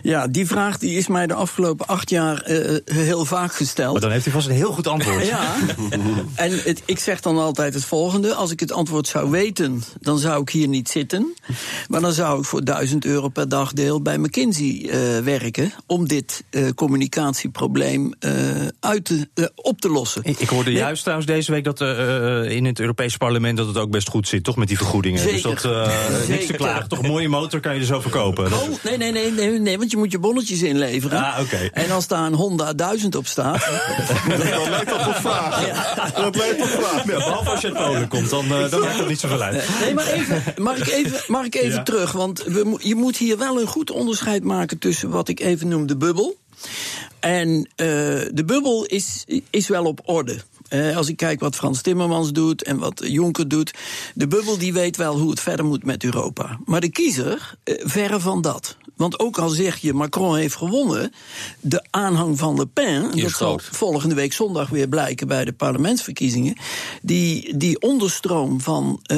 Ja, 0.04 0.28
die 0.28 0.48
vraag 0.48 0.78
die 0.78 0.98
is 0.98 1.08
mij 1.08 1.28
de 1.28 1.34
afgelopen 1.34 1.88
acht 1.88 2.10
jaar 2.10 2.42
eh, 2.42 2.76
heel 2.96 3.26
vaak 3.26 3.54
gesteld. 3.56 3.92
Maar 3.92 4.02
dan 4.02 4.12
heeft 4.12 4.26
u 4.26 4.32
vast 4.32 4.48
een 4.48 4.54
heel 4.56 4.72
goed 4.72 4.88
antwoord. 4.88 5.26
Ja, 5.28 5.56
en 6.36 6.52
het, 6.64 6.82
ik 6.86 7.00
zeg 7.00 7.20
dan 7.22 7.38
altijd 7.38 7.74
het 7.74 7.86
volgende. 7.86 8.34
Als 8.34 8.52
ik 8.52 8.60
het 8.60 8.72
antwoord 8.72 9.08
zou 9.08 9.30
weten, 9.30 9.84
dan 10.02 10.18
zou 10.18 10.42
ik 10.42 10.50
hier 10.50 10.68
niet 10.68 10.90
zitten. 10.90 11.34
Maar 11.88 12.02
dan 12.02 12.12
zou 12.14 12.40
ik 12.40 12.46
voor 12.46 12.64
1000 12.66 13.06
euro 13.06 13.28
per 13.28 13.50
dagdeel 13.50 14.02
bij 14.02 14.18
McKinsey 14.18 14.90
eh, 14.94 15.18
werken... 15.24 15.72
om 15.86 16.08
dit 16.08 16.44
eh, 16.50 16.70
communicatieprobleem 16.76 18.14
eh, 18.20 18.32
uit 18.80 19.06
te, 19.06 19.52
op 19.56 19.82
te 19.82 19.90
lossen. 19.90 20.22
Ik 20.24 20.40
ik 20.40 20.50
hoorde 20.50 20.70
Nee. 20.70 20.80
juist 20.80 21.02
trouwens 21.02 21.28
deze 21.28 21.52
week 21.52 21.64
dat 21.64 21.82
in 22.52 22.66
het 22.66 22.80
Europese 22.80 23.18
parlement 23.18 23.58
dat 23.58 23.68
het 23.68 23.78
ook 23.78 23.90
best 23.92 24.10
goed 24.10 24.28
zit, 24.28 24.44
toch? 24.44 24.56
Met 24.56 24.68
die 24.68 24.78
vergoedingen. 24.78 25.20
Zeker. 25.20 25.52
Dus 25.52 25.62
dat 25.62 25.64
niks 26.28 26.46
te 26.46 26.54
klagen. 26.54 26.90
Toch 26.90 27.00
een 27.00 27.08
mooie 27.10 27.30
motor 27.30 27.60
kan 27.60 27.74
je 27.74 27.80
er 27.80 27.86
zo 27.86 28.00
verkopen. 28.00 28.50
Dat- 28.50 28.62
Oh, 28.64 28.70
nee, 28.84 28.98
nee, 28.98 29.12
nee, 29.12 29.32
nee, 29.32 29.60
nee, 29.60 29.78
want 29.78 29.92
je 29.92 29.98
moet 29.98 30.12
je 30.12 30.20
bonnetjes 30.20 30.62
inleveren. 30.62 31.24
Ah, 31.24 31.40
oké. 31.42 31.70
En 31.74 31.92
als 31.92 32.08
daar 32.08 32.26
een 32.26 32.34
Honda 32.34 32.74
1000 32.74 33.16
op 33.16 33.28
staat... 33.28 33.60
Dat 34.30 34.70
lijkt 34.70 34.94
op 34.94 35.00
een 35.08 35.14
vraag. 35.22 35.66
Dat 36.16 36.36
lijkt. 36.36 36.58
Ja, 36.58 37.04
behalve 37.06 37.50
als 37.50 37.62
je 37.62 37.68
uit 37.76 37.86
Polen 37.88 38.08
komt, 38.08 38.30
dan, 38.30 38.48
dan 38.48 38.80
maakt 38.80 38.98
dat 38.98 39.08
niet 39.08 39.20
zoveel 39.20 39.42
uit. 39.42 39.64
Nee, 39.82 39.94
maar 39.94 40.08
even, 40.08 40.44
mag 40.58 40.78
ik 40.78 40.88
even, 40.88 41.20
mag 41.28 41.46
ik 41.46 41.56
even 41.56 41.70
Ja. 41.70 41.84
terug? 41.84 42.12
Want 42.12 42.44
we, 42.44 42.78
je 42.80 42.96
moet 42.96 43.18
hier 43.18 43.38
wel 43.38 43.60
een 43.62 43.68
goed 43.68 43.92
onderscheid 43.92 44.44
maken 44.44 44.78
tussen 44.84 45.10
wat 45.10 45.30
ik 45.30 45.40
even 45.40 45.68
noem 45.68 45.86
de 45.86 45.98
bubbel. 45.98 46.36
En 47.20 47.70
eh, 47.76 47.86
de 48.34 48.44
bubbel 48.46 48.86
is, 48.86 49.26
is 49.50 49.68
wel 49.68 49.86
op 49.86 50.02
orde. 50.06 50.42
Eh, 50.74 50.98
als 50.98 51.10
ik 51.10 51.18
kijk 51.18 51.40
wat 51.40 51.56
Frans 51.56 51.82
Timmermans 51.82 52.32
doet 52.32 52.64
en 52.64 52.78
wat 52.78 53.02
Jonker 53.06 53.48
doet. 53.48 53.74
De 54.16 54.28
bubbel 54.28 54.58
die 54.58 54.74
weet 54.74 54.98
wel 54.98 55.20
hoe 55.20 55.30
het 55.30 55.40
verder 55.40 55.66
moet 55.66 55.86
met 55.86 56.04
Europa. 56.04 56.60
Maar 56.66 56.82
de 56.82 56.90
kiezer, 56.90 57.56
eh, 57.64 57.76
verre 57.84 58.20
van 58.20 58.42
dat. 58.42 58.78
Want 58.96 59.20
ook 59.20 59.38
al 59.38 59.50
zeg 59.50 59.78
je 59.78 59.94
Macron 59.94 60.36
heeft 60.36 60.56
gewonnen, 60.56 61.14
de 61.60 61.86
aanhang 61.90 62.38
van 62.38 62.56
Le 62.56 62.66
Pen, 62.66 63.18
dat 63.18 63.32
zal 63.32 63.60
volgende 63.72 64.16
week 64.16 64.34
zondag 64.34 64.70
weer 64.70 64.88
blijken 64.88 65.28
bij 65.28 65.46
de 65.46 65.54
parlementsverkiezingen. 65.54 66.56
Die, 67.02 67.58
die 67.58 67.82
onderstroom 67.82 68.62
van, 68.62 69.00
eh, 69.04 69.18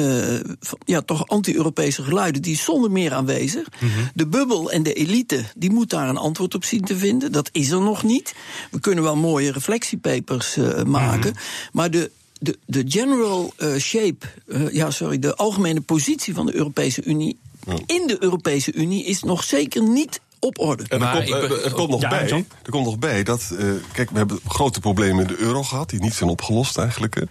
van 0.60 0.78
ja, 0.84 1.00
toch 1.00 1.28
anti-Europese 1.28 2.02
geluiden, 2.02 2.42
die 2.42 2.52
is 2.52 2.64
zonder 2.64 2.90
meer 2.90 3.12
aanwezig. 3.12 3.68
De 4.14 4.26
bubbel 4.26 4.70
en 4.70 4.82
de 4.82 4.92
elite, 4.92 5.44
die 5.56 5.70
moet 5.70 5.90
daar 5.90 6.08
een 6.08 6.16
antwoord 6.16 6.54
op 6.54 6.64
zien 6.64 6.84
te 6.84 6.96
vinden. 6.96 7.32
Dat 7.32 7.48
is 7.52 7.70
er 7.70 7.80
nog 7.80 8.02
niet. 8.02 8.34
We 8.70 8.80
kunnen 8.80 9.04
wel 9.04 9.16
mooie 9.16 9.52
reflectiepapers 9.52 10.56
eh, 10.56 10.82
maken. 10.82 11.34
Maar 11.72 11.90
de. 11.90 12.10
De, 12.38 12.58
de 12.66 12.84
general 12.88 13.52
eh, 13.56 13.74
shape, 13.76 14.26
eh, 14.48 14.72
ja, 14.72 14.90
sorry, 14.90 15.18
de 15.18 15.34
algemene 15.34 15.80
positie 15.80 16.34
van 16.34 16.46
de 16.46 16.54
Europese 16.54 17.02
Unie 17.04 17.38
in 17.86 18.06
de 18.06 18.16
Europese 18.20 18.72
Unie 18.72 19.04
is 19.04 19.22
nog 19.22 19.44
zeker 19.44 19.82
niet 19.82 20.20
op 20.38 20.58
orde. 20.58 20.84
En 20.88 21.02
er 21.02 21.12
komt, 21.12 21.30
ben- 21.30 21.50
er, 21.50 21.64
er 21.64 21.72
komt 21.72 21.90
nog 21.90 22.00
Ja, 22.00 22.08
bij, 22.08 22.28
er 22.62 22.70
komt 22.70 22.84
nog 22.84 22.98
bij 22.98 23.22
dat, 23.22 23.50
eh, 23.58 23.66
kijk, 23.92 24.10
we 24.10 24.16
hebben 24.18 24.40
grote 24.48 24.80
problemen 24.80 25.22
in 25.22 25.26
de 25.36 25.38
euro 25.38 25.62
gehad, 25.62 25.90
die 25.90 26.00
niet 26.00 26.14
zijn 26.14 26.30
opgelost 26.30 26.78
eigenlijk. 26.78 27.22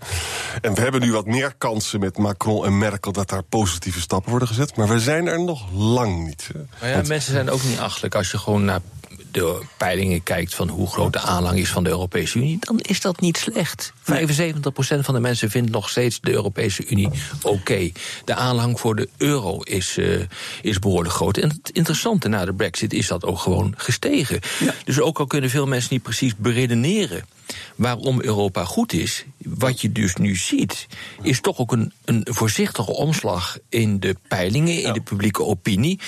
En 0.61 0.73
we 0.73 0.81
hebben 0.81 1.01
nu 1.01 1.11
wat 1.11 1.25
meer 1.25 1.53
kansen 1.57 1.99
met 1.99 2.17
Macron 2.17 2.65
en 2.65 2.77
Merkel 2.77 3.11
dat 3.11 3.29
daar 3.29 3.43
positieve 3.43 4.01
stappen 4.01 4.29
worden 4.29 4.47
gezet. 4.47 4.75
Maar 4.75 4.87
we 4.87 4.99
zijn 4.99 5.27
er 5.27 5.43
nog 5.43 5.71
lang 5.73 6.25
niet. 6.25 6.49
Maar 6.81 6.89
ja, 6.89 7.01
mensen 7.07 7.31
zijn 7.33 7.49
ook 7.49 7.63
niet 7.63 7.79
achterlijk. 7.79 8.15
Als 8.15 8.31
je 8.31 8.37
gewoon 8.37 8.65
naar 8.65 8.81
de 9.35 9.61
peilingen 9.77 10.23
kijkt 10.23 10.55
van 10.55 10.69
hoe 10.69 10.87
groot 10.87 11.13
de 11.13 11.19
aanhang 11.19 11.59
is 11.59 11.69
van 11.69 11.83
de 11.83 11.89
Europese 11.89 12.37
Unie, 12.37 12.57
dan 12.59 12.79
is 12.79 13.01
dat 13.01 13.19
niet 13.19 13.37
slecht. 13.37 13.93
75% 13.95 14.99
van 14.99 15.13
de 15.13 15.19
mensen 15.19 15.49
vindt 15.49 15.71
nog 15.71 15.89
steeds 15.89 16.19
de 16.21 16.31
Europese 16.31 16.85
Unie 16.87 17.09
oké. 17.41 17.91
De 18.25 18.35
aanhang 18.35 18.79
voor 18.79 18.95
de 18.95 19.09
euro 19.17 19.59
is, 19.59 19.97
eh, 19.97 20.19
is 20.61 20.79
behoorlijk 20.79 21.13
groot. 21.13 21.37
En 21.37 21.49
het 21.49 21.69
interessante 21.71 22.27
na 22.27 22.45
de 22.45 22.53
brexit 22.53 22.93
is 22.93 23.07
dat 23.07 23.25
ook 23.25 23.39
gewoon 23.39 23.73
gestegen. 23.77 24.39
Dus 24.83 24.99
ook 24.99 25.19
al 25.19 25.27
kunnen 25.27 25.49
veel 25.49 25.67
mensen 25.67 25.93
niet 25.93 26.03
precies 26.03 26.35
beredeneren 26.35 27.25
waarom 27.75 28.21
Europa 28.21 28.63
goed 28.63 28.93
is, 28.93 29.25
wat 29.37 29.81
je 29.81 29.91
dus 29.91 30.15
nu 30.15 30.35
ziet, 30.35 30.87
is 31.21 31.41
toch 31.41 31.57
ook 31.57 31.71
een, 31.71 31.93
een 32.05 32.27
voorzichtige 32.29 32.91
omslag 32.91 33.57
in 33.69 33.99
de 33.99 34.15
peilingen, 34.27 34.81
in 34.81 34.93
de 34.93 35.01
publieke 35.01 35.43
opinie. 35.43 35.99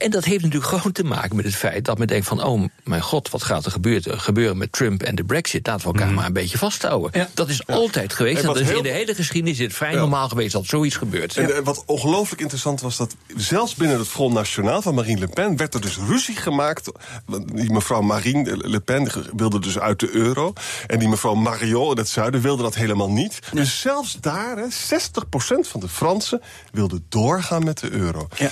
En 0.00 0.10
dat 0.10 0.24
heeft 0.24 0.42
natuurlijk 0.42 0.72
gewoon 0.72 0.92
te 0.92 1.04
maken 1.04 1.36
met 1.36 1.44
het 1.44 1.54
feit 1.56 1.84
dat 1.84 1.98
men 1.98 2.06
denkt 2.06 2.26
van... 2.26 2.42
oh 2.44 2.64
mijn 2.84 3.02
god, 3.02 3.30
wat 3.30 3.42
gaat 3.42 3.64
er 3.64 3.70
gebeuren, 3.70 4.20
gebeuren 4.20 4.58
met 4.58 4.72
Trump 4.72 5.02
en 5.02 5.14
de 5.14 5.24
brexit? 5.24 5.66
Laten 5.66 5.86
we 5.86 5.98
elkaar 5.98 6.12
maar 6.14 6.26
een 6.26 6.32
beetje 6.32 6.58
vasthouden. 6.58 7.10
Ja. 7.20 7.28
Dat 7.34 7.48
is 7.48 7.66
altijd 7.66 8.12
geweest. 8.12 8.42
Dat 8.42 8.56
is 8.60 8.66
heel- 8.66 8.76
in 8.76 8.82
de 8.82 8.88
hele 8.88 9.14
geschiedenis 9.14 9.58
is 9.58 9.64
het 9.64 9.74
vrij 9.74 9.92
Ja. 9.92 9.98
normaal 9.98 10.28
geweest 10.28 10.52
dat 10.52 10.66
zoiets 10.66 10.96
gebeurt. 10.96 11.36
En 11.36 11.56
eh, 11.56 11.62
wat 11.64 11.82
ongelooflijk 11.86 12.40
interessant 12.40 12.80
was 12.80 12.96
dat 12.96 13.16
zelfs 13.36 13.74
binnen 13.74 13.98
het 13.98 14.08
Front 14.08 14.34
National 14.34 14.82
van 14.82 14.94
Marine 14.94 15.18
Le 15.20 15.28
Pen 15.28 15.56
werd 15.56 15.74
er 15.74 15.80
dus 15.80 15.96
ruzie 16.08 16.36
gemaakt. 16.36 16.90
Want 17.26 17.56
Die 17.56 17.72
mevrouw 17.72 18.00
Marine 18.00 18.56
Le 18.68 18.80
Pen 18.80 19.10
wilde 19.36 19.58
dus 19.60 19.78
uit 19.78 20.00
de 20.00 20.10
euro. 20.10 20.52
En 20.86 20.98
die 20.98 21.08
mevrouw 21.08 21.34
Marion 21.34 21.90
in 21.90 21.96
het 21.98 22.08
zuiden 22.08 22.40
wilde 22.40 22.62
dat 22.62 22.74
helemaal 22.74 23.10
niet. 23.10 23.38
Dus 23.52 23.80
zelfs 23.80 24.16
daar, 24.20 24.56
hè, 24.56 24.64
60% 24.70 25.68
van 25.68 25.80
de 25.80 25.88
Fransen 25.88 26.42
wilde 26.72 27.00
doorgaan 27.08 27.64
met 27.64 27.78
de 27.78 27.90
euro. 27.90 28.28
Ja. 28.36 28.50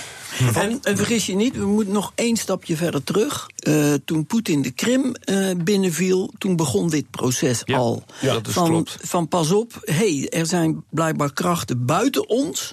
En, 0.55 0.79
en 0.83 0.97
vergis 0.97 1.25
je 1.25 1.35
niet, 1.39 1.57
we 1.57 1.65
moeten 1.65 1.93
nog 1.93 2.11
één 2.15 2.35
stapje 2.37 2.75
verder 2.75 3.03
terug. 3.03 3.49
Eh, 3.59 3.93
toen 4.05 4.25
Poetin 4.25 4.61
de 4.61 4.71
Krim 4.71 5.15
eh, 5.15 5.49
binnenviel, 5.63 6.31
toen 6.37 6.55
begon 6.55 6.89
dit 6.89 7.09
proces 7.09 7.61
Ja, 7.65 7.77
al. 7.77 8.03
ja, 8.21 8.33
dat 8.33 8.47
is 8.47 8.53
van, 8.53 8.67
klopt. 8.69 8.97
van 9.01 9.27
pas 9.27 9.51
op, 9.51 9.79
hey, 9.81 10.27
er 10.29 10.45
zijn 10.45 10.83
blijkbaar 10.89 11.33
krachten 11.33 11.85
buiten 11.85 12.29
ons... 12.29 12.71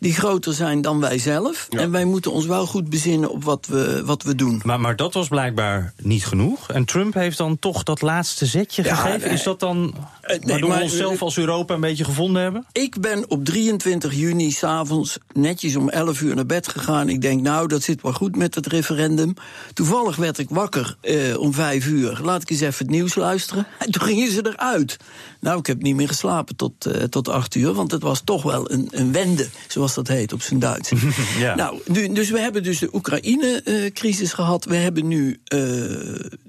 die 0.00 0.14
groter 0.14 0.52
zijn 0.54 0.82
dan 0.82 1.00
wij 1.00 1.18
zelf. 1.18 1.66
En 1.70 1.90
wij 1.90 2.04
moeten 2.04 2.32
ons 2.32 2.46
wel 2.46 2.66
goed 2.66 2.90
bezinnen 2.90 3.30
op 3.30 3.44
wat 3.44 3.66
we, 3.66 4.02
wat 4.04 4.22
we 4.22 4.34
doen. 4.34 4.60
Maar, 4.64 4.80
maar 4.80 4.96
dat 4.96 5.14
was 5.14 5.28
blijkbaar 5.28 5.92
niet 6.02 6.26
genoeg. 6.26 6.68
En 6.70 6.84
Trump 6.84 7.14
heeft 7.14 7.38
dan 7.38 7.58
toch 7.58 7.82
dat 7.82 8.00
laatste 8.02 8.46
zetje 8.46 8.82
Ja, 8.84 8.94
gegeven. 8.94 9.20
nee. 9.20 9.36
Is 9.36 9.42
dat 9.42 9.60
dan 9.60 9.80
nee, 9.80 10.38
waardoor 10.44 10.68
maar- 10.68 10.78
we 10.78 10.84
onszelf 10.84 11.22
als 11.22 11.38
Europa 11.38 11.74
een 11.74 11.80
beetje 11.80 12.04
gevonden 12.04 12.42
hebben? 12.42 12.66
Ik 12.72 13.00
ben 13.00 13.24
op 13.30 13.44
23 13.44 14.14
juni 14.14 14.50
s'avonds 14.50 15.18
netjes 15.32 15.76
om 15.76 15.88
11 15.88 16.20
uur 16.20 16.34
naar 16.34 16.46
bed 16.46 16.68
gegaan. 16.68 17.08
Ik 17.08 17.20
denk, 17.22 17.40
nou, 17.42 17.68
dat 17.68 17.82
zit 17.82 18.02
wel 18.02 18.12
goed 18.12 18.36
met 18.36 18.54
het 18.54 18.66
referendum. 18.66 19.34
Toevallig 19.74 20.16
werd 20.20 20.38
ik 20.38 20.48
wakker 20.50 20.96
eh, 21.00 21.38
om 21.38 21.54
5 21.54 21.86
uur. 21.86 22.18
Laat 22.22 22.42
ik 22.42 22.50
eens 22.50 22.60
even 22.60 22.78
het 22.86 22.90
nieuws 22.94 23.14
luisteren. 23.14 23.66
En 23.78 23.90
toen 23.90 24.02
gingen 24.02 24.32
ze 24.32 24.46
eruit. 24.46 24.96
Nou, 25.40 25.58
ik 25.58 25.66
heb 25.66 25.82
niet 25.82 25.94
meer 25.94 26.08
geslapen 26.08 26.56
tot, 26.56 26.86
eh, 26.86 27.02
tot 27.04 27.28
8 27.28 27.54
uur. 27.54 27.72
Want 27.72 27.90
het 27.90 28.02
was 28.02 28.20
toch 28.24 28.42
wel 28.42 28.70
een, 28.70 28.88
een 28.90 29.12
wende, 29.12 29.48
zoals 29.68 29.94
dat 29.94 30.08
heet 30.08 30.32
op 30.32 30.42
zijn 30.42 30.58
Duits. 30.60 30.90
Ja. 31.38 31.54
Nou, 31.54 31.78
nu, 31.86 32.12
dus 32.12 32.30
we 32.30 32.38
hebben 32.40 32.62
dus 32.62 32.78
de 32.78 32.94
Oekraïne-crisis 32.94 34.32
gehad. 34.32 34.64
We 34.64 34.76
hebben 34.76 35.08
nu 35.08 35.40
eh, 35.44 35.60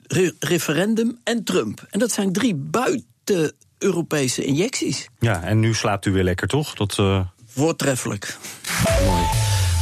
re- 0.07 0.33
referendum 0.39 1.17
en 1.23 1.43
Trump. 1.43 1.85
En 1.89 1.99
dat 1.99 2.11
zijn 2.11 2.33
drie 2.33 2.55
buiten 2.55 3.51
Europese 3.77 4.43
injecties. 4.43 5.07
Ja, 5.19 5.43
en 5.43 5.59
nu 5.59 5.73
slaapt 5.73 6.05
u 6.05 6.11
weer 6.11 6.23
lekker, 6.23 6.47
toch? 6.47 6.73
Dat 6.73 6.99
Voortreffelijk. 7.47 8.37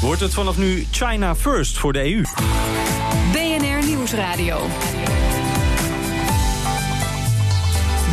wordt 0.01 0.21
het 0.21 0.33
vanaf 0.33 0.57
nu 0.57 0.87
China 0.91 1.35
first 1.35 1.77
voor 1.77 1.93
de 1.93 1.99
EU. 2.13 2.23
Nieuwsradio. 4.09 4.59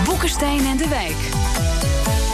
Boekenstein 0.05 0.67
en 0.67 0.77
de 0.77 0.89
Wijk. 0.89 1.46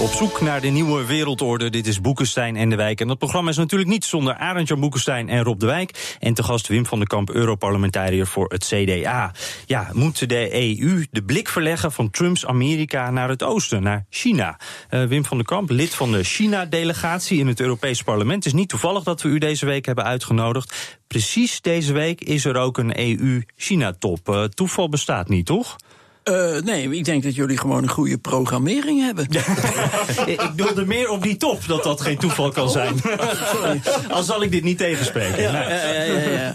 Op 0.02 0.12
zoek 0.12 0.40
naar 0.40 0.60
de 0.60 0.68
nieuwe 0.68 1.06
wereldorde. 1.06 1.70
Dit 1.70 1.86
is 1.86 2.00
Boekenstein 2.00 2.56
en 2.56 2.70
de 2.70 2.76
Wijk. 2.76 3.00
En 3.00 3.08
dat 3.08 3.18
programma 3.18 3.50
is 3.50 3.56
natuurlijk 3.56 3.90
niet 3.90 4.04
zonder 4.04 4.34
Arend-Jan 4.34 4.80
Boekenstein 4.80 5.28
en 5.28 5.42
Rob 5.42 5.60
de 5.60 5.66
Wijk. 5.66 6.16
En 6.18 6.34
te 6.34 6.42
gast 6.42 6.68
Wim 6.68 6.86
van 6.86 6.98
den 6.98 7.06
Kamp, 7.06 7.30
Europarlementariër 7.30 8.26
voor 8.26 8.48
het 8.48 8.64
CDA. 8.64 9.32
Ja, 9.66 9.88
moet 9.92 10.28
de 10.28 10.54
EU 10.54 11.06
de 11.10 11.22
blik 11.22 11.48
verleggen 11.48 11.92
van 11.92 12.10
Trumps 12.10 12.46
Amerika 12.46 13.10
naar 13.10 13.28
het 13.28 13.42
oosten, 13.42 13.82
naar 13.82 14.06
China? 14.10 14.58
Eh, 14.88 15.04
Wim 15.04 15.24
van 15.24 15.36
den 15.36 15.46
Kamp, 15.46 15.70
lid 15.70 15.94
van 15.94 16.12
de 16.12 16.24
China-delegatie 16.24 17.38
in 17.38 17.46
het 17.46 17.60
Europees 17.60 18.02
Parlement. 18.02 18.44
Het 18.44 18.52
is 18.52 18.58
niet 18.58 18.68
toevallig 18.68 19.02
dat 19.02 19.22
we 19.22 19.28
u 19.28 19.38
deze 19.38 19.66
week 19.66 19.86
hebben 19.86 20.04
uitgenodigd. 20.04 20.98
Precies 21.06 21.60
deze 21.60 21.92
week 21.92 22.20
is 22.20 22.44
er 22.44 22.56
ook 22.56 22.78
een 22.78 22.98
EU-China-top. 22.98 24.28
Eh, 24.28 24.44
toeval 24.44 24.88
bestaat 24.88 25.28
niet, 25.28 25.46
toch? 25.46 25.76
Uh, 26.24 26.60
nee, 26.60 26.96
ik 26.96 27.04
denk 27.04 27.22
dat 27.22 27.34
jullie 27.34 27.56
gewoon 27.56 27.82
een 27.82 27.88
goede 27.88 28.18
programmering 28.18 29.00
hebben. 29.00 29.26
ik 30.26 30.50
wilde 30.56 30.86
meer 30.86 31.08
op 31.08 31.22
die 31.22 31.36
top, 31.36 31.66
dat 31.66 31.82
dat 31.82 32.00
geen 32.00 32.18
toeval 32.18 32.50
kan 32.50 32.70
zijn. 32.70 32.94
Sorry. 33.52 33.80
Al 34.10 34.22
zal 34.22 34.42
ik 34.42 34.50
dit 34.50 34.62
niet 34.62 34.78
tegenspreken. 34.78 35.42
Ja, 35.42 35.68
ja, 35.68 36.02
ja, 36.02 36.30
ja, 36.30 36.54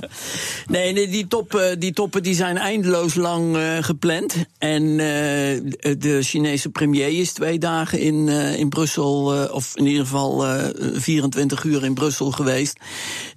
Nee, 0.68 0.94
nee 0.94 1.08
die, 1.08 1.28
top, 1.28 1.76
die 1.80 1.94
toppen 1.94 2.24
die 2.24 2.36
zijn 2.36 2.58
eindeloos 2.58 3.16
lang 3.16 3.56
uh, 3.56 3.78
gepland. 3.82 4.36
En 4.58 4.98
de 4.98 6.20
Chinese 6.22 6.70
premier 6.70 7.20
is 7.20 7.34
twee 7.34 7.60
dagen 7.60 8.00
in, 8.00 8.28
in 8.58 8.70
Brussel, 8.70 9.48
of 9.52 9.72
in 9.76 9.86
ieder 9.86 10.06
geval 10.06 10.46
24 10.94 11.64
uur 11.64 11.84
in 11.84 11.94
Brussel 11.94 12.32
geweest. 12.32 12.80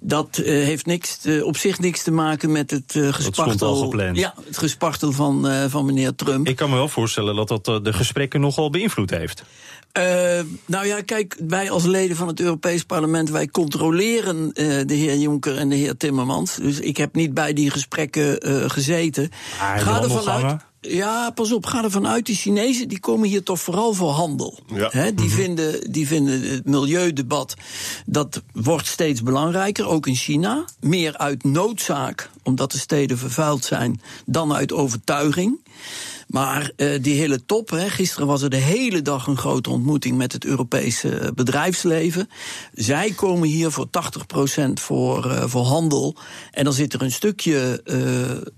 Dat 0.01 0.41
heeft 0.43 0.85
niks, 0.85 1.17
op 1.43 1.57
zich 1.57 1.79
niks 1.79 2.03
te 2.03 2.11
maken 2.11 2.51
met 2.51 2.71
het 2.71 2.93
gespartel. 3.11 3.95
Ja, 4.13 4.33
het 4.45 4.57
gespartel 4.57 5.11
van, 5.11 5.47
van 5.69 5.85
meneer 5.85 6.15
Trump. 6.25 6.47
Ik 6.47 6.55
kan 6.55 6.69
me 6.69 6.75
wel 6.75 6.87
voorstellen 6.87 7.35
dat 7.35 7.47
dat 7.47 7.85
de 7.85 7.93
gesprekken 7.93 8.41
nogal 8.41 8.69
beïnvloed 8.69 9.09
heeft. 9.09 9.43
Uh, 9.97 10.03
nou 10.65 10.85
ja, 10.85 11.01
kijk, 11.01 11.37
wij 11.47 11.69
als 11.69 11.83
leden 11.83 12.15
van 12.15 12.27
het 12.27 12.39
Europees 12.39 12.83
Parlement, 12.83 13.29
wij 13.29 13.47
controleren 13.47 14.37
uh, 14.53 14.53
de 14.85 14.93
heer 14.93 15.17
Jonker 15.17 15.57
en 15.57 15.69
de 15.69 15.75
heer 15.75 15.97
Timmermans. 15.97 16.55
Dus 16.55 16.79
ik 16.79 16.97
heb 16.97 17.15
niet 17.15 17.33
bij 17.33 17.53
die 17.53 17.69
gesprekken 17.69 18.49
uh, 18.49 18.69
gezeten. 18.69 19.29
Ah, 19.59 19.79
Ga 19.79 20.01
ervan 20.01 20.29
uit. 20.29 20.61
Ja, 20.87 21.29
pas 21.29 21.51
op, 21.51 21.65
ga 21.65 21.83
ervan 21.83 22.07
uit. 22.07 22.25
Die 22.25 22.35
Chinezen 22.35 22.87
die 22.87 22.99
komen 22.99 23.29
hier 23.29 23.43
toch 23.43 23.59
vooral 23.59 23.93
voor 23.93 24.09
handel. 24.09 24.59
Ja. 24.73 24.89
He, 24.91 25.13
die, 25.13 25.25
mm 25.25 25.31
-hmm. 25.31 25.41
vinden, 25.41 25.91
die 25.91 26.07
vinden 26.07 26.41
het 26.41 26.65
milieudebat, 26.65 27.55
dat 28.05 28.41
wordt 28.53 28.87
steeds 28.87 29.23
belangrijker, 29.23 29.87
ook 29.87 30.07
in 30.07 30.15
China. 30.15 30.65
Meer 30.79 31.17
uit 31.17 31.43
noodzaak, 31.43 32.29
omdat 32.43 32.71
de 32.71 32.77
steden 32.77 33.17
vervuild 33.17 33.65
zijn, 33.65 34.01
dan 34.25 34.53
uit 34.53 34.73
overtuiging. 34.73 35.59
Maar 36.31 36.71
uh, 36.77 37.01
die 37.01 37.19
hele 37.19 37.45
top, 37.45 37.69
hè, 37.69 37.89
gisteren 37.89 38.27
was 38.27 38.41
er 38.41 38.49
de 38.49 38.55
hele 38.55 39.01
dag 39.01 39.27
een 39.27 39.37
grote 39.37 39.69
ontmoeting 39.69 40.17
met 40.17 40.31
het 40.31 40.45
Europese 40.45 41.31
bedrijfsleven. 41.35 42.29
Zij 42.73 43.11
komen 43.11 43.47
hier 43.47 43.71
voor 43.71 43.87
80% 43.87 44.73
voor, 44.73 45.25
uh, 45.25 45.43
voor 45.45 45.65
handel. 45.65 46.15
En 46.51 46.63
dan 46.63 46.73
zit 46.73 46.93
er 46.93 47.01
een 47.01 47.11
stukje 47.11 47.81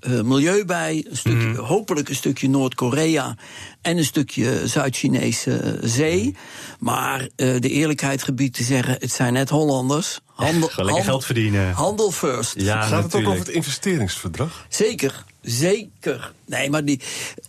uh, 0.08 0.22
milieu 0.22 0.65
bij, 0.65 1.06
een 1.10 1.18
stukje, 1.18 1.48
mm. 1.48 1.56
hopelijk 1.56 2.10
een 2.10 2.15
stukje 2.15 2.50
Noord-Korea 2.50 3.36
en 3.82 3.98
een 3.98 4.06
stukje 4.06 4.68
Zuid-Chinese 4.68 5.77
zee. 5.82 6.36
Maar 6.80 7.30
de 7.36 7.70
eerlijkheid 7.70 8.24
gebied 8.24 8.53
te 8.53 8.63
zeggen, 8.63 8.96
het 9.00 9.12
zijn 9.12 9.34
net 9.34 9.50
Hollanders. 9.50 10.20
Handel, 10.25 10.70
lekker 10.75 11.03
geld 11.03 11.25
verdienen. 11.25 11.72
Handel 11.72 12.12
first. 12.12 12.53
Ja, 12.56 12.82
Gaat 12.82 12.89
natuurlijk. 12.89 13.13
het 13.13 13.22
ook 13.22 13.27
over 13.27 13.46
het 13.46 13.56
investeringsverdrag? 13.56 14.65
Zeker. 14.70 15.24
Zeker. 15.43 16.33
Nee, 16.45 16.69
maar 16.69 16.85
die, 16.85 17.00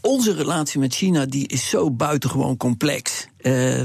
onze 0.00 0.34
relatie 0.34 0.80
met 0.80 0.94
China 0.94 1.26
die 1.26 1.48
is 1.48 1.68
zo 1.68 1.90
buitengewoon 1.90 2.56
complex. 2.56 3.26
Uh, 3.40 3.80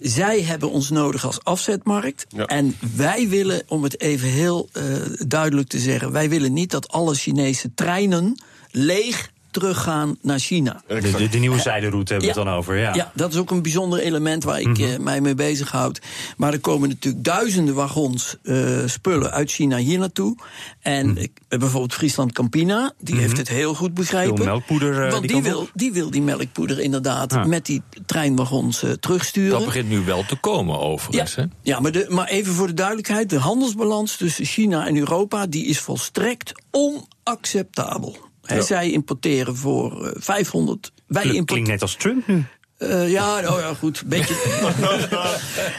zij 0.00 0.42
hebben 0.42 0.70
ons 0.70 0.90
nodig 0.90 1.26
als 1.26 1.44
afzetmarkt. 1.44 2.26
Ja. 2.28 2.44
En 2.44 2.76
wij 2.96 3.28
willen, 3.28 3.62
om 3.68 3.82
het 3.82 4.00
even 4.00 4.28
heel 4.28 4.68
uh, 4.72 4.84
duidelijk 5.26 5.68
te 5.68 5.78
zeggen, 5.78 6.12
wij 6.12 6.28
willen 6.28 6.52
niet 6.52 6.70
dat 6.70 6.88
alle 6.88 7.14
Chinese 7.14 7.74
treinen 7.74 8.42
leeg 8.70 9.30
teruggaan 9.50 10.16
naar 10.22 10.38
China. 10.38 10.82
De, 10.86 11.28
de, 11.30 11.38
nieuwe 11.38 11.60
zijderoute 11.60 12.12
hebben 12.12 12.30
we 12.30 12.38
het 12.38 12.46
dan 12.46 12.54
over, 12.54 12.76
ja. 12.76 12.94
Ja, 12.94 13.12
dat 13.14 13.32
is 13.32 13.38
ook 13.38 13.50
een 13.50 13.62
bijzonder 13.62 14.00
element 14.00 14.44
waar 14.44 14.60
ik 14.60 14.66
mm 14.66 14.74
-hmm. 14.74 14.84
uh, 14.84 14.98
mij 14.98 15.20
mee 15.20 15.34
bezighoud. 15.34 16.00
Maar 16.36 16.52
er 16.52 16.60
komen 16.60 16.88
natuurlijk 16.88 17.24
duizenden 17.24 17.74
wagons 17.74 18.36
uh, 18.42 18.86
spullen 18.86 19.30
uit 19.30 19.50
China 19.50 19.76
hier 19.76 19.98
naartoe. 19.98 20.36
En 20.80 21.06
mm. 21.06 21.16
ik, 21.16 21.30
bijvoorbeeld 21.48 21.94
Friesland 21.94 22.32
Campina, 22.32 22.92
die 22.98 23.14
mm 23.14 23.20
-hmm. 23.20 23.20
heeft 23.28 23.38
het 23.38 23.48
heel 23.48 23.74
goed 23.74 23.94
begrepen. 23.94 24.36
Veel 24.36 24.46
melkpoeder. 24.46 25.04
Uh, 25.04 25.10
Want 25.10 25.22
die, 25.22 25.32
die 25.32 25.42
wil, 25.42 25.68
die 25.74 25.92
wil 25.92 26.10
die 26.10 26.22
melkpoeder 26.22 26.80
inderdaad 26.80 27.32
ah. 27.32 27.44
met 27.44 27.66
die 27.66 27.82
treinwagons 28.06 28.84
terugsturen. 29.00 29.50
Dat 29.50 29.64
begint 29.64 29.88
nu 29.88 30.04
wel 30.04 30.24
te 30.24 30.36
komen 30.36 30.78
overigens, 30.78 31.34
ja. 31.34 31.42
hè? 31.42 31.48
Ja, 31.62 31.80
maar, 31.80 31.92
de, 31.92 32.06
maar 32.08 32.28
even 32.28 32.52
voor 32.52 32.66
de 32.66 32.74
duidelijkheid. 32.74 33.30
De 33.30 33.38
handelsbalans 33.38 34.16
tussen 34.16 34.44
China 34.44 34.86
en 34.86 34.96
Europa, 34.96 35.46
die 35.46 35.66
is 35.66 35.78
volstrekt 35.78 36.52
onacceptabel. 36.70 38.29
Ja. 38.56 38.60
Zij 38.60 38.90
importeren 38.90 39.56
voor 39.56 40.04
uh, 40.04 40.10
500. 40.14 40.92
Wij 41.06 41.22
Klinkt 41.22 41.38
import... 41.38 41.66
net 41.66 41.82
als 41.82 41.94
Trump 41.94 42.26
nu. 42.26 42.44
Uh, 42.80 43.10
ja, 43.10 43.38
oh 43.38 43.60
ja, 43.60 43.74
goed. 43.74 44.02
Beetje. 44.06 44.34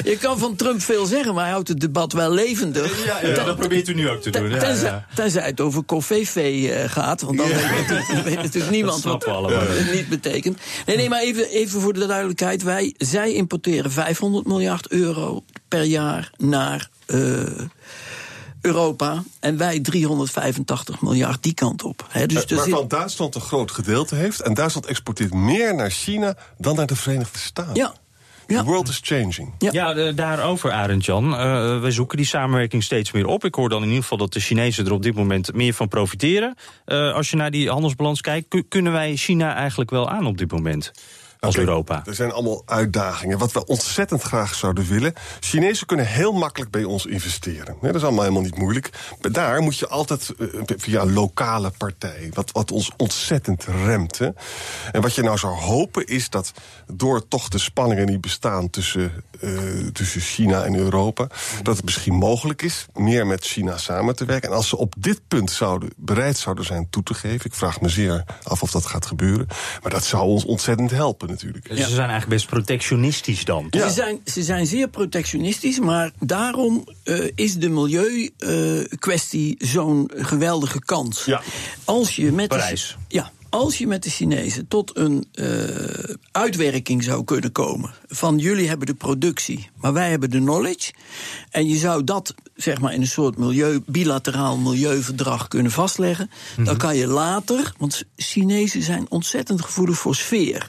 je 0.12 0.18
kan 0.18 0.40
van 0.40 0.56
Trump 0.56 0.82
veel 0.82 1.06
zeggen, 1.06 1.34
maar 1.34 1.44
hij 1.44 1.52
houdt 1.52 1.68
het 1.68 1.80
debat 1.80 2.14
wel 2.14 2.32
levendig. 2.32 3.06
Ja, 3.06 3.28
ja, 3.28 3.44
dat 3.44 3.58
probeert 3.58 3.88
u 3.88 3.94
nu 3.94 4.10
ook 4.10 4.22
te 4.22 4.30
doen. 4.30 4.50
Ten, 4.50 4.60
tenzij, 4.60 4.90
ja, 4.90 5.06
tenzij, 5.16 5.46
het 5.46 5.62
over 5.62 5.84
koffie 5.84 6.28
uh, 6.46 6.84
gaat, 6.90 7.22
want 7.22 7.38
dan 7.38 7.48
weet, 7.48 7.88
natuurlijk, 7.88 8.28
weet, 8.28 8.36
natuurlijk 8.36 8.72
niemand 8.72 9.04
wat 9.04 9.26
het 9.26 9.94
niet 9.94 10.10
betekent. 10.10 10.60
Nee, 10.86 10.98
nee, 10.98 11.10
maar 11.10 11.22
even, 11.22 11.50
even 11.50 11.82
voor 11.82 11.94
de 11.94 12.06
duidelijkheid. 12.06 12.64
Wij, 12.64 12.94
zij 12.98 13.34
importeren 13.34 13.92
500 13.92 14.48
miljard 14.48 14.88
euro 14.88 15.44
per 15.68 15.84
jaar 15.84 16.32
naar 16.38 16.90
uh, 17.08 17.42
Europa 18.62 19.24
en 19.40 19.58
wij 19.58 19.80
385 19.80 21.02
miljard 21.02 21.44
die 21.44 21.54
kant 21.54 21.84
op. 21.84 22.06
He, 22.10 22.26
dus 22.26 22.46
uh, 22.46 22.58
waarvan 22.58 22.88
Duitsland 22.88 23.36
een 23.36 23.42
groot 23.42 23.72
gedeelte 23.72 24.16
heeft. 24.16 24.42
En 24.42 24.54
Duitsland 24.54 24.86
exporteert 24.86 25.34
meer 25.34 25.76
naar 25.76 25.90
China 25.90 26.36
dan 26.58 26.76
naar 26.76 26.88
de 26.88 26.96
Verenigde 26.96 27.40
Staten. 27.40 27.76
Ja. 27.76 27.94
The 28.48 28.54
ja. 28.54 28.64
world 28.64 28.88
is 28.88 29.00
changing. 29.04 29.54
Ja, 29.58 29.70
ja 29.72 29.94
de, 29.94 30.14
daarover, 30.14 30.72
Arend 30.72 31.06
Jan. 31.06 31.34
Uh, 31.34 31.80
wij 31.80 31.92
zoeken 31.92 32.18
die 32.18 32.26
samenwerking 32.26 32.84
steeds 32.84 33.12
meer 33.12 33.26
op. 33.26 33.46
Ik 33.46 33.56
hoor 33.56 33.70
dan 33.70 33.82
in 33.82 33.88
ieder 33.88 34.02
geval 34.02 34.18
dat 34.18 34.34
de 34.34 34.40
Chinezen 34.40 34.86
er 34.86 34.92
op 34.92 35.04
dit 35.04 35.16
moment 35.16 35.54
meer 35.54 35.74
van 35.74 35.88
profiteren. 35.88 36.56
Uh, 36.86 37.14
als 37.14 37.30
je 37.30 37.36
naar 37.36 37.52
die 37.52 37.70
handelsbalans 37.70 38.22
kijkt, 38.22 38.64
kunnen 38.70 38.92
wij 38.92 39.16
China 39.16 39.56
eigenlijk 39.56 39.90
wel 39.90 40.10
aan 40.10 40.26
op 40.26 40.38
dit 40.38 40.52
moment? 40.52 40.92
Als 41.42 41.56
okay, 41.56 41.68
Europa. 41.68 42.02
Er 42.06 42.16
zijn 42.16 42.32
allemaal 42.32 42.62
uitdagingen. 42.66 43.38
Wat 43.38 43.52
we 43.52 43.66
ontzettend 43.66 44.22
graag 44.22 44.56
zouden 44.56 44.88
willen. 44.88 45.14
Chinezen 45.40 45.88
kunnen 45.88 46.08
heel 46.08 46.32
makkelijk 46.32 46.72
bij 46.72 46.84
ons 46.84 47.06
investeren. 47.06 47.78
dat 47.82 47.96
is 47.96 48.04
allemaal 48.04 48.22
helemaal 48.22 48.44
niet 48.44 48.58
moeilijk. 48.58 48.90
Maar 49.22 49.32
daar 49.32 49.62
moet 49.62 49.78
je 49.78 49.88
altijd 49.88 50.34
uh, 50.38 50.48
via 50.66 51.02
een 51.02 51.14
lokale 51.14 51.72
partij. 51.78 52.30
Wat, 52.34 52.52
wat 52.52 52.72
ons 52.72 52.92
ontzettend 52.98 53.64
remt. 53.64 54.18
Hè. 54.18 54.30
En 54.92 55.02
wat 55.02 55.16
je 55.16 55.24
nou 55.24 55.38
zou 55.38 55.54
hopen 55.54 56.06
is 56.06 56.30
dat 56.30 56.52
door 56.94 57.28
toch 57.28 57.48
de 57.48 57.58
spanningen 57.58 58.06
die 58.06 58.20
bestaan 58.20 58.70
tussen, 58.70 59.24
uh, 59.40 59.88
tussen 59.94 60.22
China 60.22 60.64
en 60.64 60.76
Europa. 60.76 61.28
Dat 61.64 61.76
het 61.76 61.86
misschien 61.86 62.16
mogelijk 62.16 62.62
is 62.62 62.86
meer 62.94 63.28
met 63.28 63.44
China 63.44 63.78
samen 63.78 64.16
te 64.16 64.26
werken. 64.26 64.50
En 64.50 64.56
als 64.56 64.70
ze 64.70 64.78
op 64.78 64.94
dit 64.98 65.22
punt 65.28 65.52
zouden, 65.52 65.90
bereid 65.98 66.38
zouden 66.38 66.66
zijn 66.66 66.88
toe 66.90 67.04
te 67.04 67.14
geven. 67.14 67.46
Ik 67.46 67.56
vraag 67.56 67.82
me 67.82 67.90
zeer 67.90 68.24
af 68.44 68.62
of 68.62 68.72
dat 68.72 68.86
gaat 68.86 69.06
gebeuren. 69.06 69.48
Maar 69.82 69.92
dat 69.92 70.04
zou 70.04 70.24
ons 70.24 70.46
ontzettend 70.46 70.92
helpen 70.92 71.30
natuurlijk. 71.32 71.70
Dus 71.70 71.78
ja. 71.78 71.88
ze 71.88 71.94
zijn 71.94 72.10
eigenlijk 72.10 72.42
best 72.42 72.48
protectionistisch 72.48 73.46
dan. 73.46 73.68
Ja. 73.70 73.88
Ze, 73.88 73.94
zijn, 73.94 74.20
ze 74.26 74.44
zijn 74.44 74.68
zeer 74.68 74.88
protectionistisch, 74.88 75.80
maar 75.80 76.12
daarom 76.20 76.88
uh, 77.04 77.30
is 77.36 77.56
de 77.56 77.70
milieukwestie 77.70 79.56
uh, 79.60 79.70
zo'n 79.70 80.12
geweldige 80.16 80.80
kans. 80.80 81.26
Ja. 81.26 81.42
Als 81.84 82.16
je 82.16 82.32
met 82.32 82.48
Parijs. 82.48 82.98
De, 83.08 83.16
ja, 83.16 83.32
als 83.52 83.78
je 83.78 83.88
met 83.88 84.04
de 84.04 84.10
Chinezen 84.10 84.68
tot 84.68 84.98
een 84.98 85.26
uh, 85.34 85.46
uitwerking 86.32 87.04
zou 87.04 87.24
kunnen 87.24 87.52
komen 87.52 87.94
van 88.08 88.38
jullie 88.38 88.68
hebben 88.68 88.88
de 88.88 88.94
productie, 88.94 89.70
maar 89.76 89.94
wij 89.94 90.10
hebben 90.10 90.30
de 90.30 90.38
knowledge, 90.38 90.94
en 91.50 91.68
je 91.68 91.78
zou 91.78 92.04
dat 92.04 92.36
zeg 92.56 92.80
maar 92.80 92.94
in 92.94 93.02
een 93.02 93.08
soort 93.08 93.38
milieu, 93.38 93.82
bilateraal 93.86 94.58
milieuverdrag 94.58 95.48
kunnen 95.48 95.72
vastleggen, 95.72 96.30
mm 96.30 96.56
-hmm. 96.56 96.66
dan 96.66 96.78
kan 96.78 96.96
je 96.96 97.08
later, 97.08 97.74
want 97.78 98.04
Chinezen 98.16 98.82
zijn 98.82 99.06
ontzettend 99.10 99.62
gevoelig 99.62 99.98
voor 99.98 100.16
sfeer. 100.16 100.68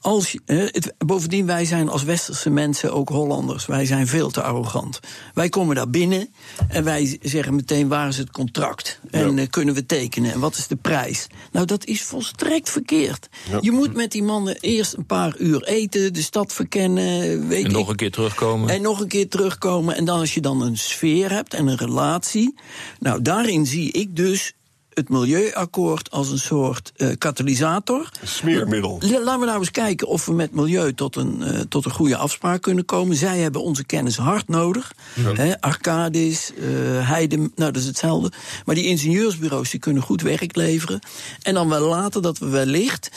Als 0.00 0.36
het, 0.44 0.94
bovendien, 0.98 1.46
wij 1.46 1.64
zijn 1.64 1.88
als 1.88 2.02
westerse 2.02 2.50
mensen 2.50 2.92
ook 2.92 3.08
Hollanders. 3.08 3.66
Wij 3.66 3.86
zijn 3.86 4.06
veel 4.06 4.30
te 4.30 4.42
arrogant. 4.42 5.00
Wij 5.34 5.48
komen 5.48 5.76
daar 5.76 5.90
binnen 5.90 6.28
en 6.68 6.84
wij 6.84 7.18
zeggen 7.22 7.54
meteen 7.54 7.88
waar 7.88 8.08
is 8.08 8.18
het 8.18 8.30
contract? 8.30 9.00
En 9.10 9.34
ja. 9.36 9.42
uh, 9.42 9.48
kunnen 9.50 9.74
we 9.74 9.86
tekenen? 9.86 10.32
En 10.32 10.40
wat 10.40 10.56
is 10.56 10.66
de 10.66 10.76
prijs? 10.76 11.26
Nou, 11.52 11.66
dat 11.66 11.84
is 11.84 12.02
volstrekt 12.02 12.70
verkeerd. 12.70 13.28
Ja. 13.50 13.58
Je 13.60 13.70
moet 13.70 13.94
met 13.94 14.12
die 14.12 14.22
mannen 14.22 14.56
eerst 14.60 14.92
een 14.92 15.06
paar 15.06 15.36
uur 15.38 15.62
eten, 15.62 16.12
de 16.12 16.22
stad 16.22 16.52
verkennen. 16.52 17.48
Weet 17.48 17.64
en 17.64 17.72
nog 17.72 17.88
een 17.88 17.96
keer 17.96 18.10
terugkomen. 18.10 18.68
En 18.68 18.82
nog 18.82 19.00
een 19.00 19.08
keer 19.08 19.28
terugkomen. 19.28 19.96
En 19.96 20.04
dan 20.04 20.18
als 20.18 20.34
je 20.34 20.40
dan 20.40 20.62
een 20.62 20.78
sfeer 20.78 21.30
hebt 21.30 21.54
en 21.54 21.66
een 21.66 21.76
relatie. 21.76 22.54
Nou, 22.98 23.22
daarin 23.22 23.66
zie 23.66 23.92
ik 23.92 24.16
dus 24.16 24.52
het 24.96 25.08
milieuakkoord 25.08 26.10
als 26.10 26.30
een 26.30 26.38
soort 26.38 26.92
uh, 26.96 27.08
katalysator. 27.18 28.08
Smeermiddel. 28.22 28.98
Laten 29.00 29.40
we 29.40 29.46
nou 29.46 29.58
eens 29.58 29.70
kijken 29.70 30.08
of 30.08 30.26
we 30.26 30.32
met 30.32 30.52
milieu 30.52 30.94
tot 30.94 31.16
een, 31.16 31.36
uh, 31.40 31.60
tot 31.60 31.84
een 31.84 31.90
goede 31.90 32.16
afspraak 32.16 32.62
kunnen 32.62 32.84
komen. 32.84 33.16
Zij 33.16 33.38
hebben 33.38 33.62
onze 33.62 33.84
kennis 33.84 34.16
hard 34.16 34.48
nodig. 34.48 34.92
Ja. 35.14 35.32
He, 35.32 35.60
Arcadis, 35.60 36.52
uh, 36.58 37.08
Heide, 37.08 37.36
nou 37.36 37.50
dat 37.54 37.76
is 37.76 37.86
hetzelfde. 37.86 38.32
Maar 38.64 38.74
die 38.74 38.84
ingenieursbureaus 38.84 39.70
die 39.70 39.80
kunnen 39.80 40.02
goed 40.02 40.22
werk 40.22 40.56
leveren. 40.56 41.00
En 41.42 41.54
dan 41.54 41.68
wel 41.68 41.88
later 41.88 42.22
dat 42.22 42.38
we 42.38 42.48
wellicht 42.48 43.10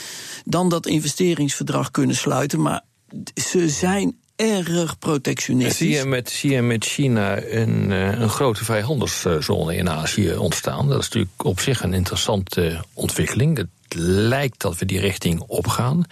dan 0.46 0.70
dat 0.70 0.86
investeringsverdrag 0.86 1.92
kunnen 1.92 2.16
sluiten. 2.16 2.62
Maar 2.62 2.82
ze 3.34 3.70
zijn 3.70 4.18
erg 4.40 5.00
protectionistisch. 5.00 5.78
Zie 5.78 5.90
je 5.90 6.06
met, 6.06 6.30
zie 6.30 6.52
je 6.52 6.62
met 6.62 6.86
China 6.86 7.44
een, 7.44 7.92
eh, 7.92 8.20
een 8.20 8.30
grote 8.30 8.66
vrijhandelszone 8.66 9.76
in 9.76 9.90
Azië 9.90 10.36
ontstaan? 10.36 10.88
Dat 10.88 11.00
is 11.00 11.04
natuurlijk 11.04 11.44
op 11.44 11.60
zich 11.60 11.84
een 11.84 11.94
interessante 11.94 12.84
ontwikkeling. 12.94 13.58
Het 13.58 13.96
lijkt 13.96 14.62
dat 14.62 14.78
we 14.78 14.86
die 14.86 15.00
richting 15.00 15.40
opgaan. 15.40 16.04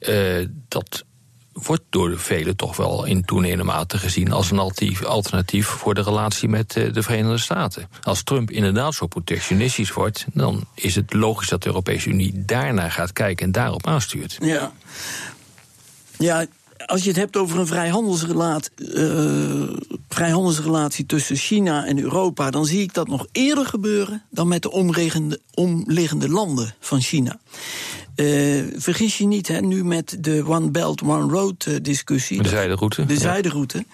Uh, 0.00 0.46
dat 0.68 1.04
wordt 1.52 1.82
door 1.90 2.18
velen 2.18 2.56
toch 2.56 2.76
wel 2.76 3.04
in 3.04 3.24
toenemende 3.24 3.64
mate 3.64 3.98
gezien 3.98 4.32
als 4.32 4.50
een 4.50 4.58
alternatief 5.04 5.66
voor 5.66 5.94
de 5.94 6.02
relatie 6.02 6.48
met 6.48 6.76
eh, 6.76 6.92
de 6.92 7.02
Verenigde 7.02 7.38
Staten. 7.38 7.88
Als 8.02 8.22
Trump 8.22 8.50
inderdaad 8.50 8.94
zo 8.94 9.06
protectionistisch 9.06 9.92
wordt, 9.92 10.26
dan 10.32 10.64
is 10.74 10.94
het 10.94 11.12
logisch 11.12 11.48
dat 11.48 11.62
de 11.62 11.68
Europese 11.68 12.08
Unie 12.08 12.44
daarnaar 12.44 12.90
gaat 12.90 13.12
kijken 13.12 13.46
en 13.46 13.52
daarop 13.52 13.86
aanstuurt. 13.86 14.38
Ja. 14.40 14.72
Ja, 16.18 16.46
als 16.86 17.02
je 17.02 17.08
het 17.08 17.18
hebt 17.18 17.36
over 17.36 17.58
een 17.58 17.66
vrijhandelsrelatie, 17.66 18.70
uh, 18.76 19.70
vrijhandelsrelatie 20.08 21.06
tussen 21.06 21.36
China 21.36 21.86
en 21.86 21.98
Europa, 21.98 22.50
dan 22.50 22.66
zie 22.66 22.82
ik 22.82 22.94
dat 22.94 23.08
nog 23.08 23.26
eerder 23.32 23.66
gebeuren 23.66 24.22
dan 24.30 24.48
met 24.48 24.62
de 24.62 24.70
omliggende 25.54 26.28
landen 26.28 26.74
van 26.80 27.00
China. 27.00 27.40
Uh, 28.16 28.62
vergis 28.76 29.18
je 29.18 29.26
niet, 29.26 29.48
hè, 29.48 29.60
nu 29.60 29.84
met 29.84 30.16
de 30.20 30.44
One 30.46 30.70
Belt, 30.70 31.02
One 31.02 31.32
Road 31.32 31.66
uh, 31.68 31.76
discussie. 31.82 32.42
De 32.42 32.48
zijderoute. 32.48 33.06
De 33.06 33.16
zijderoute. 33.16 33.84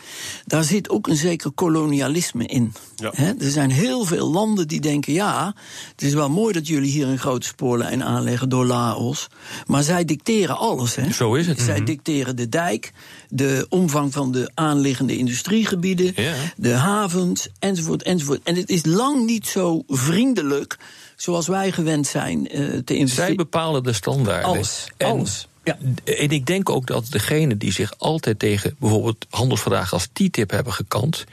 Daar 0.45 0.65
zit 0.65 0.91
ook 0.91 1.07
een 1.07 1.17
zeker 1.17 1.51
kolonialisme 1.51 2.47
in. 2.47 2.73
Ja. 2.97 3.11
Hè, 3.15 3.33
er 3.39 3.51
zijn 3.51 3.71
heel 3.71 4.05
veel 4.05 4.31
landen 4.31 4.69
die 4.69 4.81
denken: 4.81 5.13
ja, 5.13 5.55
het 5.91 6.03
is 6.03 6.15
wel 6.15 6.31
mooi 6.31 6.53
dat 6.53 6.67
jullie 6.67 6.91
hier 6.91 7.07
een 7.07 7.19
grote 7.19 7.47
spoorlijn 7.47 8.05
aanleggen 8.05 8.49
door 8.49 8.67
Laos. 8.67 9.29
Maar 9.67 9.83
zij 9.83 10.05
dicteren 10.05 10.59
alles. 10.59 10.95
Hè. 10.95 11.13
Zo 11.13 11.35
is 11.35 11.47
het. 11.47 11.59
Zij 11.61 11.69
mm 11.69 11.77
-hmm. 11.77 11.85
dicteren 11.85 12.37
de 12.37 12.49
dijk, 12.49 12.93
de 13.29 13.67
omvang 13.69 14.13
van 14.13 14.33
de 14.33 14.51
aanliggende 14.55 15.17
industriegebieden, 15.17 16.13
ja. 16.17 16.35
de 16.57 16.73
havens, 16.73 17.49
enzovoort, 17.59 18.03
enzovoort. 18.03 18.41
En 18.43 18.57
het 18.57 18.69
is 18.69 18.85
lang 18.85 19.27
niet 19.27 19.47
zo 19.47 19.83
vriendelijk 19.89 20.79
zoals 21.17 21.47
wij 21.47 21.73
gewend 21.73 22.07
zijn 22.07 22.39
uh, 22.39 22.49
te 22.85 22.97
investeren. 22.97 23.27
Zij 23.27 23.35
bepalen 23.35 23.83
de 23.83 23.93
standaarden. 23.93 24.45
Alles. 24.45 24.87
En, 24.97 25.07
alles. 25.07 25.49
Ja. 25.65 25.79
En 26.05 26.31
ik 26.31 26.47
denk 26.47 26.71
ook 26.71 26.87
dat 26.87 27.07
degenen 27.11 27.59
die 27.59 27.73
zich 27.73 27.99
altijd 27.99 28.39
tegen 28.39 28.77
bijvoorbeeld 28.79 29.27
handelsverdragen 29.31 29.93
als 29.93 30.09
TTIP 30.13 30.51
hebben 30.51 30.73
gekant, 30.73 31.25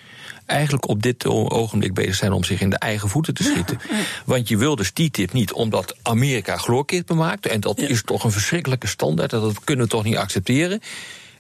eigenlijk 0.45 0.88
op 0.88 1.03
dit 1.03 1.25
ogenblik 1.25 1.93
bezig 1.93 2.15
zijn 2.15 2.32
om 2.32 2.43
zich 2.43 2.62
in 2.62 2.69
de 2.69 2.77
eigen 2.77 3.10
voeten 3.10 3.34
te 3.34 3.43
schieten. 3.43 3.79
Ja. 3.89 3.95
Want 4.25 4.47
je 4.47 4.58
wil 4.58 4.75
dus 4.75 4.91
TTIP 4.91 5.34
niet 5.34 5.53
omdat 5.53 5.95
Amerika 6.01 6.58
chloorkippen 6.58 7.15
maakt. 7.15 7.47
En 7.47 7.60
dat 7.60 7.79
ja. 7.79 7.88
is 7.88 8.01
toch 8.03 8.23
een 8.23 8.32
verschrikkelijke 8.32 8.88
standaard. 8.88 9.29
Dat 9.29 9.63
kunnen 9.63 9.86
we 9.86 9.91
toch 9.91 10.03
niet 10.03 10.17
accepteren. 10.17 10.82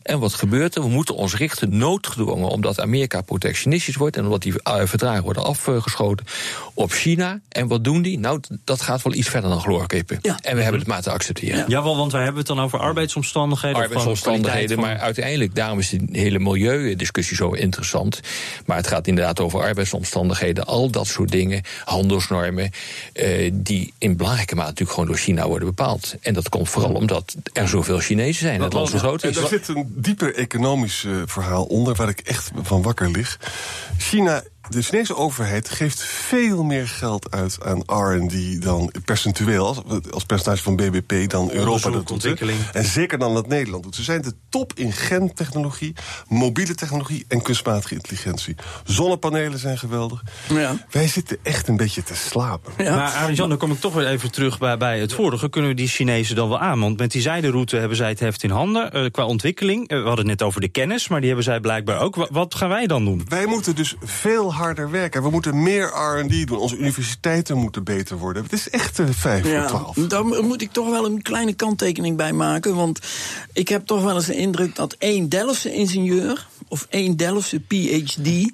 En 0.03 0.19
wat 0.19 0.33
gebeurt 0.33 0.75
er? 0.75 0.81
We 0.81 0.89
moeten 0.89 1.15
ons 1.15 1.35
richten 1.35 1.77
noodgedwongen, 1.77 2.49
omdat 2.49 2.79
Amerika 2.79 3.21
protectionistisch 3.21 3.95
wordt 3.95 4.17
en 4.17 4.23
omdat 4.23 4.41
die 4.41 4.53
verdragen 4.63 5.23
worden 5.23 5.43
afgeschoten 5.43 6.25
op 6.73 6.91
China. 6.91 7.39
En 7.49 7.67
wat 7.67 7.83
doen 7.83 8.01
die? 8.01 8.19
Nou, 8.19 8.39
dat 8.63 8.81
gaat 8.81 9.01
wel 9.01 9.13
iets 9.13 9.29
verder 9.29 9.49
dan 9.49 9.59
chloorkippen. 9.59 10.19
Ja. 10.21 10.39
En 10.41 10.55
we 10.55 10.61
hebben 10.61 10.79
het 10.79 10.89
maar 10.89 11.01
te 11.01 11.11
accepteren. 11.11 11.57
Ja, 11.57 11.65
ja 11.67 11.81
want 11.81 12.11
wij 12.11 12.21
hebben 12.21 12.39
het 12.39 12.47
dan 12.47 12.59
over 12.61 12.79
arbeidsomstandigheden. 12.79 13.81
Arbeidsomstandigheden, 13.81 14.79
maar 14.79 14.97
uiteindelijk, 14.97 15.55
daarom 15.55 15.79
is 15.79 15.89
die 15.89 16.07
hele 16.11 16.39
milieudiscussie 16.39 17.35
zo 17.35 17.51
interessant. 17.51 18.19
Maar 18.65 18.77
het 18.77 18.87
gaat 18.87 19.07
inderdaad 19.07 19.39
over 19.39 19.61
arbeidsomstandigheden, 19.61 20.65
al 20.65 20.89
dat 20.89 21.07
soort 21.07 21.31
dingen, 21.31 21.61
handelsnormen, 21.85 22.71
eh, 23.13 23.51
die 23.53 23.93
in 23.97 24.17
belangrijke 24.17 24.55
mate 24.55 24.67
natuurlijk 24.67 24.97
gewoon 24.97 25.09
door 25.09 25.19
China 25.19 25.47
worden 25.47 25.67
bepaald. 25.67 26.15
En 26.21 26.33
dat 26.33 26.49
komt 26.49 26.69
vooral 26.69 26.93
omdat 26.93 27.35
er 27.53 27.67
zoveel 27.67 27.99
Chinezen 27.99 28.45
zijn, 28.45 28.57
dat 28.57 28.65
het 28.65 28.73
land 28.73 28.89
zo 28.89 28.97
groot 28.97 29.23
is. 29.23 29.37
Er 29.37 29.47
zit 29.47 29.67
een 29.67 29.93
dieper 29.95 30.35
economisch 30.35 31.03
uh, 31.03 31.21
verhaal 31.25 31.63
onder 31.63 31.95
waar 31.95 32.09
ik 32.09 32.19
echt 32.19 32.51
van 32.61 32.81
wakker 32.81 33.11
lig. 33.11 33.39
China 33.97 34.43
de 34.69 34.81
Chinese 34.81 35.15
overheid 35.15 35.69
geeft 35.69 36.01
veel 36.01 36.63
meer 36.63 36.87
geld 36.87 37.31
uit 37.31 37.57
aan 37.63 37.83
R&D 37.85 38.61
dan 38.61 38.91
percentueel, 39.05 39.67
als, 39.67 39.79
als 40.11 40.23
percentage 40.23 40.63
van 40.63 40.75
BBP, 40.75 41.29
dan 41.29 41.51
Europa 41.51 41.89
dat 41.89 42.07
doet. 42.07 42.25
En 42.73 42.85
zeker 42.85 43.17
dan 43.17 43.33
dat 43.33 43.47
Nederland 43.47 43.83
doet. 43.83 43.95
Ze 43.95 44.03
zijn 44.03 44.21
de 44.21 44.33
top 44.49 44.71
in 44.75 44.91
gentechnologie, 44.91 45.93
mobiele 46.27 46.75
technologie 46.75 47.25
en 47.27 47.41
kunstmatige 47.41 47.93
intelligentie. 47.93 48.55
Zonnepanelen 48.83 49.59
zijn 49.59 49.77
geweldig. 49.77 50.23
Ja. 50.49 50.85
Wij 50.91 51.07
zitten 51.07 51.37
echt 51.41 51.67
een 51.67 51.77
beetje 51.77 52.03
te 52.03 52.15
slapen. 52.15 52.73
Ja. 52.77 52.95
Maar 52.95 53.11
Arjan, 53.11 53.49
dan 53.49 53.57
kom 53.57 53.71
ik 53.71 53.79
toch 53.79 53.93
weer 53.93 54.07
even 54.07 54.31
terug 54.31 54.57
bij, 54.57 54.77
bij 54.77 54.99
het 54.99 55.13
vorige. 55.13 55.49
Kunnen 55.49 55.69
we 55.69 55.75
die 55.75 55.87
Chinezen 55.87 56.35
dan 56.35 56.49
wel 56.49 56.59
aan? 56.59 56.79
Want 56.79 56.97
met 56.97 57.11
die 57.11 57.21
zijderoute 57.21 57.77
hebben 57.77 57.97
zij 57.97 58.09
het 58.09 58.19
heft 58.19 58.43
in 58.43 58.49
handen. 58.49 58.97
Uh, 58.97 59.11
qua 59.11 59.25
ontwikkeling, 59.25 59.81
uh, 59.81 59.87
we 59.97 60.07
hadden 60.07 60.29
het 60.29 60.39
net 60.39 60.47
over 60.47 60.61
de 60.61 60.69
kennis, 60.69 61.07
maar 61.07 61.19
die 61.19 61.27
hebben 61.27 61.45
zij 61.45 61.59
blijkbaar 61.59 61.99
ook. 61.99 62.15
Wat, 62.15 62.29
wat 62.31 62.55
gaan 62.55 62.69
wij 62.69 62.87
dan 62.87 63.05
doen? 63.05 63.25
Wij 63.27 63.45
moeten 63.45 63.75
dus 63.75 63.95
veel 64.01 64.52
harder 64.53 64.91
werken. 64.91 65.23
We 65.23 65.29
moeten 65.29 65.63
meer 65.63 65.85
R&D 65.85 66.47
doen. 66.47 66.57
Onze 66.57 66.77
universiteiten 66.77 67.57
moeten 67.57 67.83
beter 67.83 68.17
worden. 68.17 68.43
Het 68.43 68.53
is 68.53 68.69
echt 68.69 68.99
uh, 68.99 69.07
5 69.11 69.47
ja, 69.47 69.67
voor 69.67 69.93
12. 69.93 69.95
Daar 70.07 70.25
moet 70.25 70.61
ik 70.61 70.71
toch 70.71 70.89
wel 70.89 71.05
een 71.05 71.21
kleine 71.21 71.53
kanttekening 71.53 72.17
bij 72.17 72.33
maken. 72.33 72.75
Want 72.75 72.99
ik 73.53 73.69
heb 73.69 73.85
toch 73.85 74.03
wel 74.03 74.15
eens 74.15 74.25
de 74.25 74.35
indruk 74.35 74.75
dat 74.75 74.95
één 74.99 75.29
Delftse 75.29 75.73
ingenieur... 75.73 76.47
of 76.67 76.87
één 76.89 77.17
Delftse 77.17 77.59
PhD... 77.59 78.51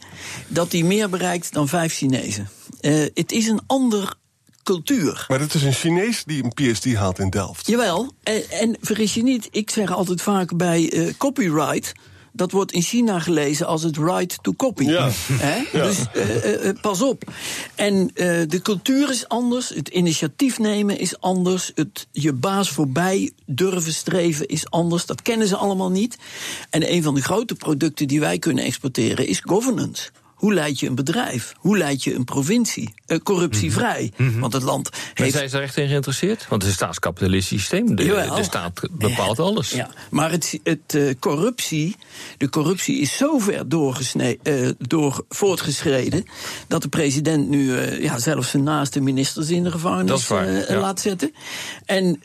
dat 0.47 0.71
die 0.71 0.85
meer 0.85 1.09
bereikt 1.09 1.53
dan 1.53 1.67
vijf 1.67 1.93
Chinezen. 1.93 2.49
Uh, 2.81 3.05
het 3.13 3.31
is 3.31 3.47
een 3.47 3.62
ander 3.67 4.17
cultuur. 4.63 5.25
Maar 5.27 5.39
het 5.39 5.53
is 5.53 5.63
een 5.63 5.73
Chinees 5.73 6.23
die 6.23 6.43
een 6.43 6.53
PhD 6.53 6.95
haalt 6.95 7.19
in 7.19 7.29
Delft. 7.29 7.67
Jawel, 7.67 8.13
en, 8.23 8.49
en 8.49 8.77
vergis 8.81 9.13
je 9.13 9.23
niet, 9.23 9.47
ik 9.51 9.69
zeg 9.69 9.91
altijd 9.91 10.21
vaak 10.21 10.57
bij 10.57 10.93
uh, 10.93 11.13
copyright 11.17 11.93
dat 12.31 12.51
wordt 12.51 12.71
in 12.71 12.81
China 12.81 13.19
gelezen 13.19 13.67
als 13.67 13.83
het 13.83 13.97
right 13.97 14.43
to 14.43 14.53
copy. 14.53 14.83
Ja. 14.83 15.09
ja. 15.71 15.83
Dus 15.83 15.97
uh, 16.13 16.65
uh, 16.65 16.81
pas 16.81 17.01
op. 17.01 17.23
En 17.75 17.93
uh, 17.93 18.41
de 18.47 18.59
cultuur 18.61 19.09
is 19.09 19.27
anders, 19.27 19.69
het 19.69 19.87
initiatief 19.87 20.59
nemen 20.59 20.99
is 20.99 21.19
anders, 21.19 21.71
het 21.75 22.07
je 22.11 22.33
baas 22.33 22.69
voorbij 22.69 23.31
durven 23.45 23.93
streven 23.93 24.47
is 24.47 24.69
anders. 24.69 25.05
Dat 25.05 25.21
kennen 25.21 25.47
ze 25.47 25.55
allemaal 25.55 25.91
niet. 25.91 26.17
En 26.69 26.93
een 26.93 27.03
van 27.03 27.15
de 27.15 27.21
grote 27.21 27.55
producten 27.55 28.07
die 28.07 28.19
wij 28.19 28.39
kunnen 28.39 28.63
exporteren 28.63 29.27
is 29.27 29.39
governance. 29.39 30.09
Hoe 30.39 30.54
leid 30.54 30.80
je 30.80 30.88
een 30.88 30.95
bedrijf? 30.95 31.54
Hoe 31.58 31.78
leid 31.78 32.04
je 32.04 32.15
een 32.15 32.23
provincie? 32.23 32.93
Uh, 33.08 33.17
corruptievrij. 33.17 34.12
Mm 34.17 34.30
-hmm. 34.30 34.39
Want 34.39 34.54
het 34.54 34.63
land 34.63 34.89
heeft... 34.93 35.19
Maar 35.19 35.30
zijn 35.30 35.49
ze 35.49 35.58
er 35.58 35.63
echt 35.63 35.78
in 35.78 35.88
geïnteresseerd? 35.88 36.47
Want 36.49 36.62
het 36.62 36.62
is 36.62 36.67
een 36.67 36.86
staatskapitalistisch 36.86 37.60
systeem. 37.60 37.95
De, 37.95 38.04
de 38.36 38.43
staat 38.43 38.82
bepaalt 38.91 39.38
ja, 39.38 39.43
alles. 39.43 39.71
Ja. 39.71 39.89
Maar 40.10 40.32
het, 40.32 40.60
het 40.63 40.93
uh, 40.95 41.13
corruptie, 41.19 41.95
de 42.38 42.49
corruptie 42.49 42.99
is 42.99 43.17
zo 43.17 43.39
ver 43.39 43.65
uh, 43.67 44.69
door 44.78 45.25
voortgeschreden... 45.30 46.25
dat 46.67 46.82
de 46.82 46.89
president 46.89 47.49
nu 47.49 47.82
ja, 47.82 48.19
zelfs 48.19 48.49
zijn 48.49 48.63
naaste 48.63 48.99
ministers 48.99 49.49
in 49.49 49.63
de 49.63 49.71
gevangenis 49.71 50.28
ja. 50.28 50.80
laat 50.80 50.99
zetten. 50.99 51.34
En 51.86 52.19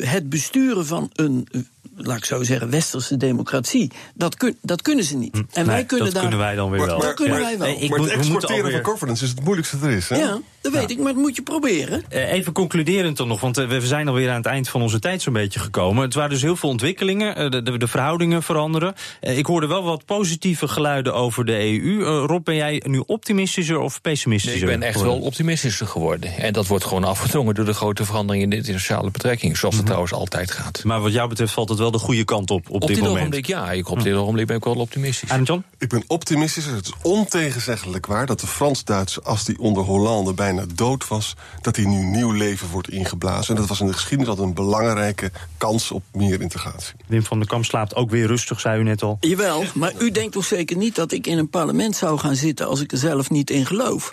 het 0.00 0.28
besturen 0.28 0.86
van 0.86 1.10
een 1.12 1.48
laat 1.96 2.16
ik 2.16 2.24
zo 2.24 2.42
zeggen, 2.42 2.70
westerse 2.70 3.16
democratie. 3.16 3.92
Dat, 4.14 4.36
kun, 4.36 4.56
dat 4.62 4.82
kunnen 4.82 5.04
ze 5.04 5.16
niet. 5.16 5.42
En 5.52 5.66
wij 5.66 5.84
kunnen 5.84 6.04
dat 6.04 6.14
daar, 6.14 6.22
kunnen 6.22 6.40
wij 6.40 6.54
dan 6.54 6.70
weer 6.70 6.86
wel. 6.86 7.00
Dat 7.00 7.14
kunnen 7.14 7.38
ja. 7.38 7.58
wij 7.58 7.88
maar 7.88 7.98
het 7.98 8.08
exporteren 8.08 8.56
alweer... 8.56 8.72
van 8.72 8.84
governance 8.84 9.24
is 9.24 9.30
het 9.30 9.44
moeilijkste 9.44 9.76
er 9.82 9.90
is. 9.90 10.08
Hè? 10.08 10.16
Ja, 10.16 10.40
dat 10.64 10.72
weet 10.72 10.90
ja. 10.90 10.96
ik, 10.96 10.98
maar 10.98 11.12
dat 11.12 11.22
moet 11.22 11.36
je 11.36 11.42
proberen. 11.42 12.04
Uh, 12.12 12.32
even 12.32 12.52
concluderend 12.52 13.16
dan 13.16 13.28
nog, 13.28 13.40
want 13.40 13.58
uh, 13.58 13.68
we 13.68 13.86
zijn 13.86 14.08
alweer 14.08 14.30
aan 14.30 14.36
het 14.36 14.46
eind 14.46 14.68
van 14.68 14.82
onze 14.82 14.98
tijd 14.98 15.22
zo'n 15.22 15.32
beetje 15.32 15.60
gekomen. 15.60 16.02
Het 16.02 16.14
waren 16.14 16.30
dus 16.30 16.42
heel 16.42 16.56
veel 16.56 16.68
ontwikkelingen, 16.68 17.42
uh, 17.42 17.50
de, 17.50 17.62
de, 17.62 17.78
de, 17.78 17.86
verhoudingen 17.86 18.42
veranderen. 18.42 18.94
ik 19.20 19.46
hoorde 19.46 19.66
wel 19.66 19.82
wat 19.82 20.04
positieve 20.04 20.68
geluiden 20.68 21.14
over 21.14 21.44
de 21.44 21.52
EU. 21.52 22.02
Rob, 22.02 22.44
ben 22.44 22.54
jij 22.54 22.82
nu 22.86 23.02
optimistischer 23.06 23.78
of 23.78 24.00
pessimistischer? 24.00 24.64
Nee, 24.64 24.74
ik 24.74 24.78
ben 24.78 24.88
echt 24.88 24.96
geworden? 24.96 25.20
wel 25.20 25.28
optimistischer 25.28 25.86
geworden. 25.86 26.36
En 26.36 26.52
dat 26.52 26.66
wordt 26.66 26.84
gewoon 26.84 27.04
afgedwongen 27.04 27.54
door 27.54 27.64
de 27.64 27.74
grote 27.74 28.04
veranderingen 28.04 28.44
in 28.44 28.50
de 28.50 28.56
internationale 28.56 29.10
betrekkingen, 29.10 29.56
zoals 29.56 29.74
het 29.74 29.84
mm 29.84 29.90
-hmm. 29.90 30.04
trouwens 30.04 30.30
altijd 30.32 30.50
gaat. 30.50 30.84
Maar 30.84 31.00
wat 31.00 31.12
jou 31.12 31.28
betreft 31.28 31.52
valt 31.52 31.68
het 31.68 31.78
wel 31.78 31.90
de 31.90 31.98
goede 31.98 32.24
kant 32.24 32.50
op 32.50 32.64
op, 32.68 32.70
op 32.70 32.80
dit, 32.80 32.88
dit 32.88 32.98
moment. 32.98 33.16
ogenblik 33.16 33.46
ja, 33.46 33.72
ik, 33.72 33.88
op 33.88 34.02
dit 34.02 34.14
ogenblik 34.14 34.46
ben 34.46 34.56
ik 34.56 34.64
wel 34.64 34.74
optimistisch. 34.74 35.30
En 35.30 35.42
John? 35.42 35.64
Ik 35.78 35.88
ben 35.88 36.04
optimistisch. 36.06 36.64
Het 36.64 36.86
is 36.86 36.92
ontegenzeggelijk 37.02 38.06
waar 38.06 38.26
dat 38.26 38.40
de 38.40 38.46
Frans-Duitse 38.46 39.22
as 39.22 39.44
die 39.44 39.58
onder 39.58 39.82
Hollande 39.82 40.32
bijna 40.32 40.53
dood 40.74 41.08
was, 41.08 41.34
dat 41.60 41.76
hij 41.76 41.84
nu 41.84 42.04
nieuw 42.04 42.32
leven 42.32 42.68
wordt 42.68 42.90
ingeblazen. 42.90 43.54
En 43.54 43.60
dat 43.60 43.68
was 43.68 43.80
in 43.80 43.86
de 43.86 43.92
geschiedenis 43.92 44.28
altijd 44.28 44.48
een 44.48 44.54
belangrijke 44.54 45.30
kans 45.58 45.90
op 45.90 46.02
meer 46.12 46.40
integratie. 46.40 46.94
Wim 47.06 47.24
van 47.24 47.38
der 47.38 47.48
Kamp 47.48 47.64
slaapt 47.64 47.94
ook 47.94 48.10
weer 48.10 48.26
rustig, 48.26 48.60
zei 48.60 48.80
u 48.80 48.82
net 48.82 49.02
al. 49.02 49.16
Jawel, 49.20 49.64
maar 49.74 49.92
u 49.98 50.10
denkt 50.10 50.32
toch 50.32 50.44
zeker 50.44 50.76
niet 50.76 50.94
dat 50.94 51.12
ik 51.12 51.26
in 51.26 51.38
een 51.38 51.48
parlement 51.48 51.96
zou 51.96 52.18
gaan 52.18 52.36
zitten 52.36 52.66
als 52.66 52.80
ik 52.80 52.92
er 52.92 52.98
zelf 52.98 53.30
niet 53.30 53.50
in 53.50 53.66
geloof? 53.66 54.12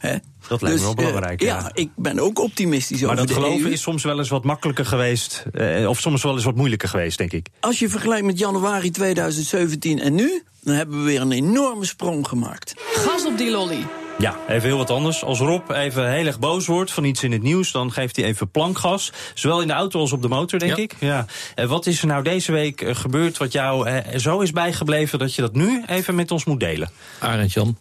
He? 0.00 0.16
Dat 0.48 0.62
lijkt 0.62 0.78
dus, 0.78 0.88
me 0.88 0.94
wel 0.94 1.04
belangrijk. 1.04 1.42
Uh, 1.42 1.48
ja. 1.48 1.58
ja. 1.58 1.70
ik 1.74 1.90
ben 1.96 2.18
ook 2.18 2.38
optimistisch 2.38 3.00
maar 3.00 3.10
over 3.10 3.26
dat 3.26 3.28
de 3.28 3.42
geloven 3.42 3.66
EU. 3.66 3.72
is 3.72 3.82
soms 3.82 4.02
wel 4.02 4.18
eens 4.18 4.28
wat 4.28 4.44
makkelijker 4.44 4.86
geweest. 4.86 5.44
Uh, 5.52 5.88
of 5.88 6.00
soms 6.00 6.22
wel 6.22 6.34
eens 6.34 6.44
wat 6.44 6.54
moeilijker 6.54 6.88
geweest, 6.88 7.18
denk 7.18 7.32
ik. 7.32 7.48
Als 7.60 7.78
je 7.78 7.88
vergelijkt 7.88 8.26
met 8.26 8.38
januari 8.38 8.90
2017 8.90 10.00
en 10.00 10.14
nu, 10.14 10.42
dan 10.60 10.74
hebben 10.74 10.98
we 10.98 11.04
weer 11.04 11.20
een 11.20 11.32
enorme 11.32 11.84
sprong 11.84 12.28
gemaakt. 12.28 12.74
Gas 12.92 13.26
op 13.26 13.38
die 13.38 13.50
lolly. 13.50 13.86
Ja, 14.20 14.36
even 14.48 14.68
heel 14.68 14.76
wat 14.76 14.90
anders. 14.90 15.24
Als 15.24 15.38
Rob 15.38 15.70
even 15.70 16.12
heel 16.12 16.26
erg 16.26 16.38
boos 16.38 16.66
wordt 16.66 16.92
van 16.92 17.04
iets 17.04 17.22
in 17.22 17.32
het 17.32 17.42
nieuws, 17.42 17.72
dan 17.72 17.92
geeft 17.92 18.16
hij 18.16 18.24
even 18.24 18.50
plankgas. 18.50 19.12
Zowel 19.34 19.60
in 19.60 19.66
de 19.66 19.72
auto 19.72 20.00
als 20.00 20.12
op 20.12 20.22
de 20.22 20.28
motor, 20.28 20.58
denk 20.58 20.76
ik. 20.76 20.94
Ja. 20.98 21.26
En 21.54 21.68
wat 21.68 21.86
is 21.86 22.00
er 22.00 22.06
nou 22.06 22.22
deze 22.22 22.52
week 22.52 22.80
eh, 22.80 22.94
gebeurd 22.94 23.36
wat 23.36 23.52
jou 23.52 23.88
eh, 23.88 24.18
zo 24.18 24.40
is 24.40 24.50
bijgebleven 24.50 25.18
dat 25.18 25.34
je 25.34 25.42
dat 25.42 25.54
nu 25.54 25.82
even 25.86 26.14
met 26.14 26.30
ons 26.30 26.44
moet 26.44 26.60
delen? 26.60 26.90
Arend 27.18 27.52
Jan. 27.52 27.76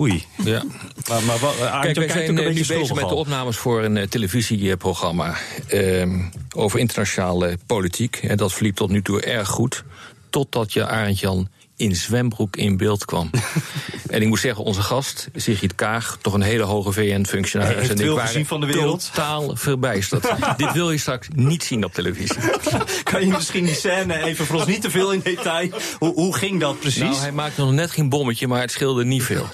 Oei. 0.00 0.24
Ja. 0.44 0.62
Maar, 1.08 1.22
maar 1.22 1.80
Kijk, 1.80 1.96
wij 1.96 2.08
zijn 2.08 2.38
eh, 2.38 2.46
nu 2.46 2.66
bezig 2.66 2.94
met 2.94 3.08
de 3.08 3.14
opnames 3.14 3.56
voor 3.56 3.84
een 3.84 3.96
eh, 3.96 4.06
televisieprogramma 4.06 5.36
ehm, 5.66 6.20
over 6.54 6.78
internationale 6.78 7.58
politiek. 7.66 8.16
En 8.16 8.36
dat 8.36 8.52
verliep 8.52 8.76
tot 8.76 8.90
nu 8.90 9.02
toe 9.02 9.20
erg 9.20 9.48
goed. 9.48 9.84
Totdat 10.30 10.72
je 10.72 10.86
Arend 10.86 11.20
Jan 11.20 11.48
in 11.78 11.96
zwembroek 11.96 12.56
in 12.56 12.76
beeld 12.76 13.04
kwam. 13.04 13.30
en 14.10 14.22
ik 14.22 14.28
moet 14.28 14.40
zeggen, 14.40 14.64
onze 14.64 14.82
gast, 14.82 15.28
Sigrid 15.34 15.74
Kaag, 15.74 16.18
toch 16.20 16.32
een 16.34 16.42
hele 16.42 16.62
hoge 16.62 16.92
VN-functionaris. 16.92 17.76
Heeft 17.76 17.90
en 17.90 17.96
ik 17.96 18.02
veel 18.02 18.14
waren 18.14 18.28
gezien 18.28 18.46
van 18.46 18.60
de 18.60 18.66
wereld. 18.66 19.10
totaal 19.14 19.56
verbijsterd. 19.56 20.32
Dit 20.56 20.72
wil 20.72 20.90
je 20.90 20.98
straks 20.98 21.28
niet 21.34 21.62
zien 21.64 21.84
op 21.84 21.94
televisie. 21.94 22.36
Kan 23.02 23.20
je 23.26 23.32
misschien 23.32 23.64
die 23.64 23.74
scène 23.74 24.22
even 24.22 24.46
voor 24.46 24.56
ons 24.56 24.66
niet 24.66 24.82
te 24.82 24.90
veel 24.90 25.12
in 25.12 25.20
detail? 25.24 25.70
Hoe, 25.98 26.14
hoe 26.14 26.36
ging 26.36 26.60
dat 26.60 26.80
precies? 26.80 27.00
Nou, 27.00 27.16
hij 27.16 27.32
maakte 27.32 27.60
nog 27.60 27.72
net 27.72 27.90
geen 27.90 28.08
bommetje, 28.08 28.46
maar 28.48 28.60
het 28.60 28.70
scheelde 28.70 29.04
niet 29.04 29.22
veel. 29.22 29.46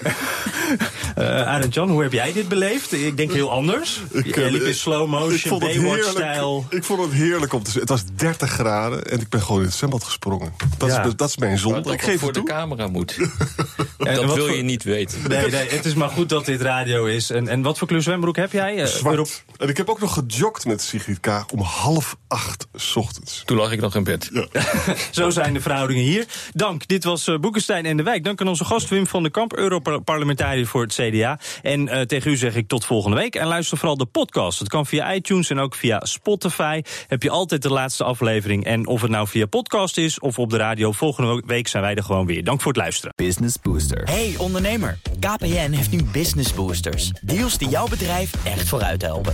Eh 1.15 1.47
Arend 1.47 1.73
Jan, 1.73 1.89
hoe 1.89 2.01
heb 2.03 2.11
jij 2.11 2.33
dit 2.33 2.47
beleefd? 2.47 2.93
Ik 2.93 3.17
denk 3.17 3.31
heel 3.31 3.51
anders. 3.51 4.01
Ik, 4.11 4.35
Jij 4.35 4.45
eh, 4.45 4.51
liep 4.51 4.61
in 4.61 4.73
slow 4.73 5.07
motion. 5.09 5.59
Baywatch-stijl. 5.59 6.65
Ik 6.69 6.83
vond 6.83 7.01
het 7.01 7.11
heerlijk 7.13 7.53
om 7.53 7.63
te 7.63 7.71
zien. 7.71 7.79
Het 7.79 7.89
was 7.89 8.03
30 8.15 8.49
graden 8.49 9.03
en 9.11 9.19
ik 9.19 9.29
ben 9.29 9.41
gewoon 9.41 9.59
in 9.61 9.67
het 9.67 9.75
zwembad 9.75 10.03
gesprongen. 10.03 10.53
Dat, 10.77 10.89
Ja. 10.89 11.03
is, 11.05 11.15
dat 11.15 11.29
is 11.29 11.37
mijn 11.37 11.57
zonde. 11.57 11.95
Voor 12.19 12.27
het 12.27 12.37
de 12.37 12.43
camera 12.43 12.87
moet. 12.87 13.17
En 13.97 14.15
dat 14.15 14.33
wil 14.33 14.45
voor- 14.47 14.55
je 14.55 14.63
niet 14.63 14.83
weten. 14.83 15.19
Nee, 15.27 15.49
nee, 15.49 15.69
het 15.69 15.85
is 15.85 15.93
maar 15.93 16.09
goed 16.09 16.29
dat 16.29 16.45
dit 16.45 16.61
radio 16.61 17.05
is. 17.05 17.29
En, 17.29 17.47
en 17.47 17.61
wat 17.61 17.77
voor 17.77 17.87
kleur 17.87 18.01
zwembroek 18.01 18.35
heb 18.35 18.51
jij? 18.51 18.77
Eh, 18.81 18.85
Zwart. 18.85 19.15
Europe- 19.15 19.29
En 19.57 19.69
ik 19.69 19.77
heb 19.77 19.89
ook 19.89 19.99
nog 19.99 20.13
gejogd 20.13 20.65
met 20.65 20.81
Sigrid 20.81 21.19
Kaag 21.19 21.47
om 21.47 21.61
half 21.61 22.17
acht 22.27 22.67
's 22.75 22.95
ochtends. 22.95 23.41
Toen 23.45 23.57
lag 23.57 23.71
ik 23.71 23.81
nog 23.81 23.95
in 23.95 24.03
bed. 24.03 24.31
Zo 25.11 25.29
zijn 25.29 25.53
de 25.53 25.61
verhoudingen 25.61 26.03
hier. 26.03 26.25
Dank, 26.53 26.87
dit 26.87 27.03
was 27.03 27.27
eh, 27.27 27.37
Boekenstein 27.37 27.85
en 27.85 27.97
de 27.97 28.03
Wijk. 28.03 28.23
Dank 28.23 28.41
aan 28.41 28.47
onze 28.47 28.65
gast 28.65 28.89
Wim 28.89 29.07
van 29.07 29.21
den 29.21 29.31
Kamp, 29.31 29.53
Europarlementariër 29.53 30.67
voor 30.67 30.81
het 30.81 30.93
CDA. 30.93 31.39
En 31.61 31.87
eh, 31.87 32.01
tegen 32.01 32.31
u 32.31 32.37
zeg 32.37 32.55
ik 32.55 32.67
tot 32.67 32.85
volgende 32.85 33.17
week. 33.17 33.35
En 33.35 33.47
luister 33.47 33.77
vooral 33.77 33.97
de 33.97 34.05
podcast. 34.05 34.59
Het 34.59 34.69
kan 34.69 34.85
via 34.85 35.13
iTunes 35.13 35.49
en 35.49 35.59
ook 35.59 35.75
via 35.75 36.05
Spotify. 36.05 36.81
Heb 37.07 37.23
je 37.23 37.29
altijd 37.29 37.61
de 37.61 37.69
laatste 37.69 38.03
aflevering. 38.03 38.65
En 38.65 38.87
of 38.87 39.01
het 39.01 39.11
nou 39.11 39.27
via 39.27 39.45
podcast 39.45 39.97
is 39.97 40.19
of 40.19 40.39
op 40.39 40.49
de 40.49 40.57
radio, 40.57 40.91
volgende 40.91 41.43
week 41.45 41.67
zijn 41.67 41.83
wij 41.83 41.95
er 41.95 42.03
gewoon 42.03 42.25
weer. 42.25 42.43
Dank 42.43 42.61
voor 42.61 42.71
het 42.71 42.81
luisteren. 42.81 43.13
Business 43.15 43.55
Booster. 43.61 44.03
Hey 44.03 44.35
ondernemer, 44.37 44.99
KPN 45.19 45.71
heeft 45.71 45.91
nu 45.91 46.03
Business 46.03 46.53
Boosters. 46.53 47.11
Deals 47.21 47.57
die 47.57 47.69
jouw 47.69 47.87
bedrijf 47.87 48.31
echt 48.45 48.67
vooruit 48.67 49.01
helpen. 49.01 49.33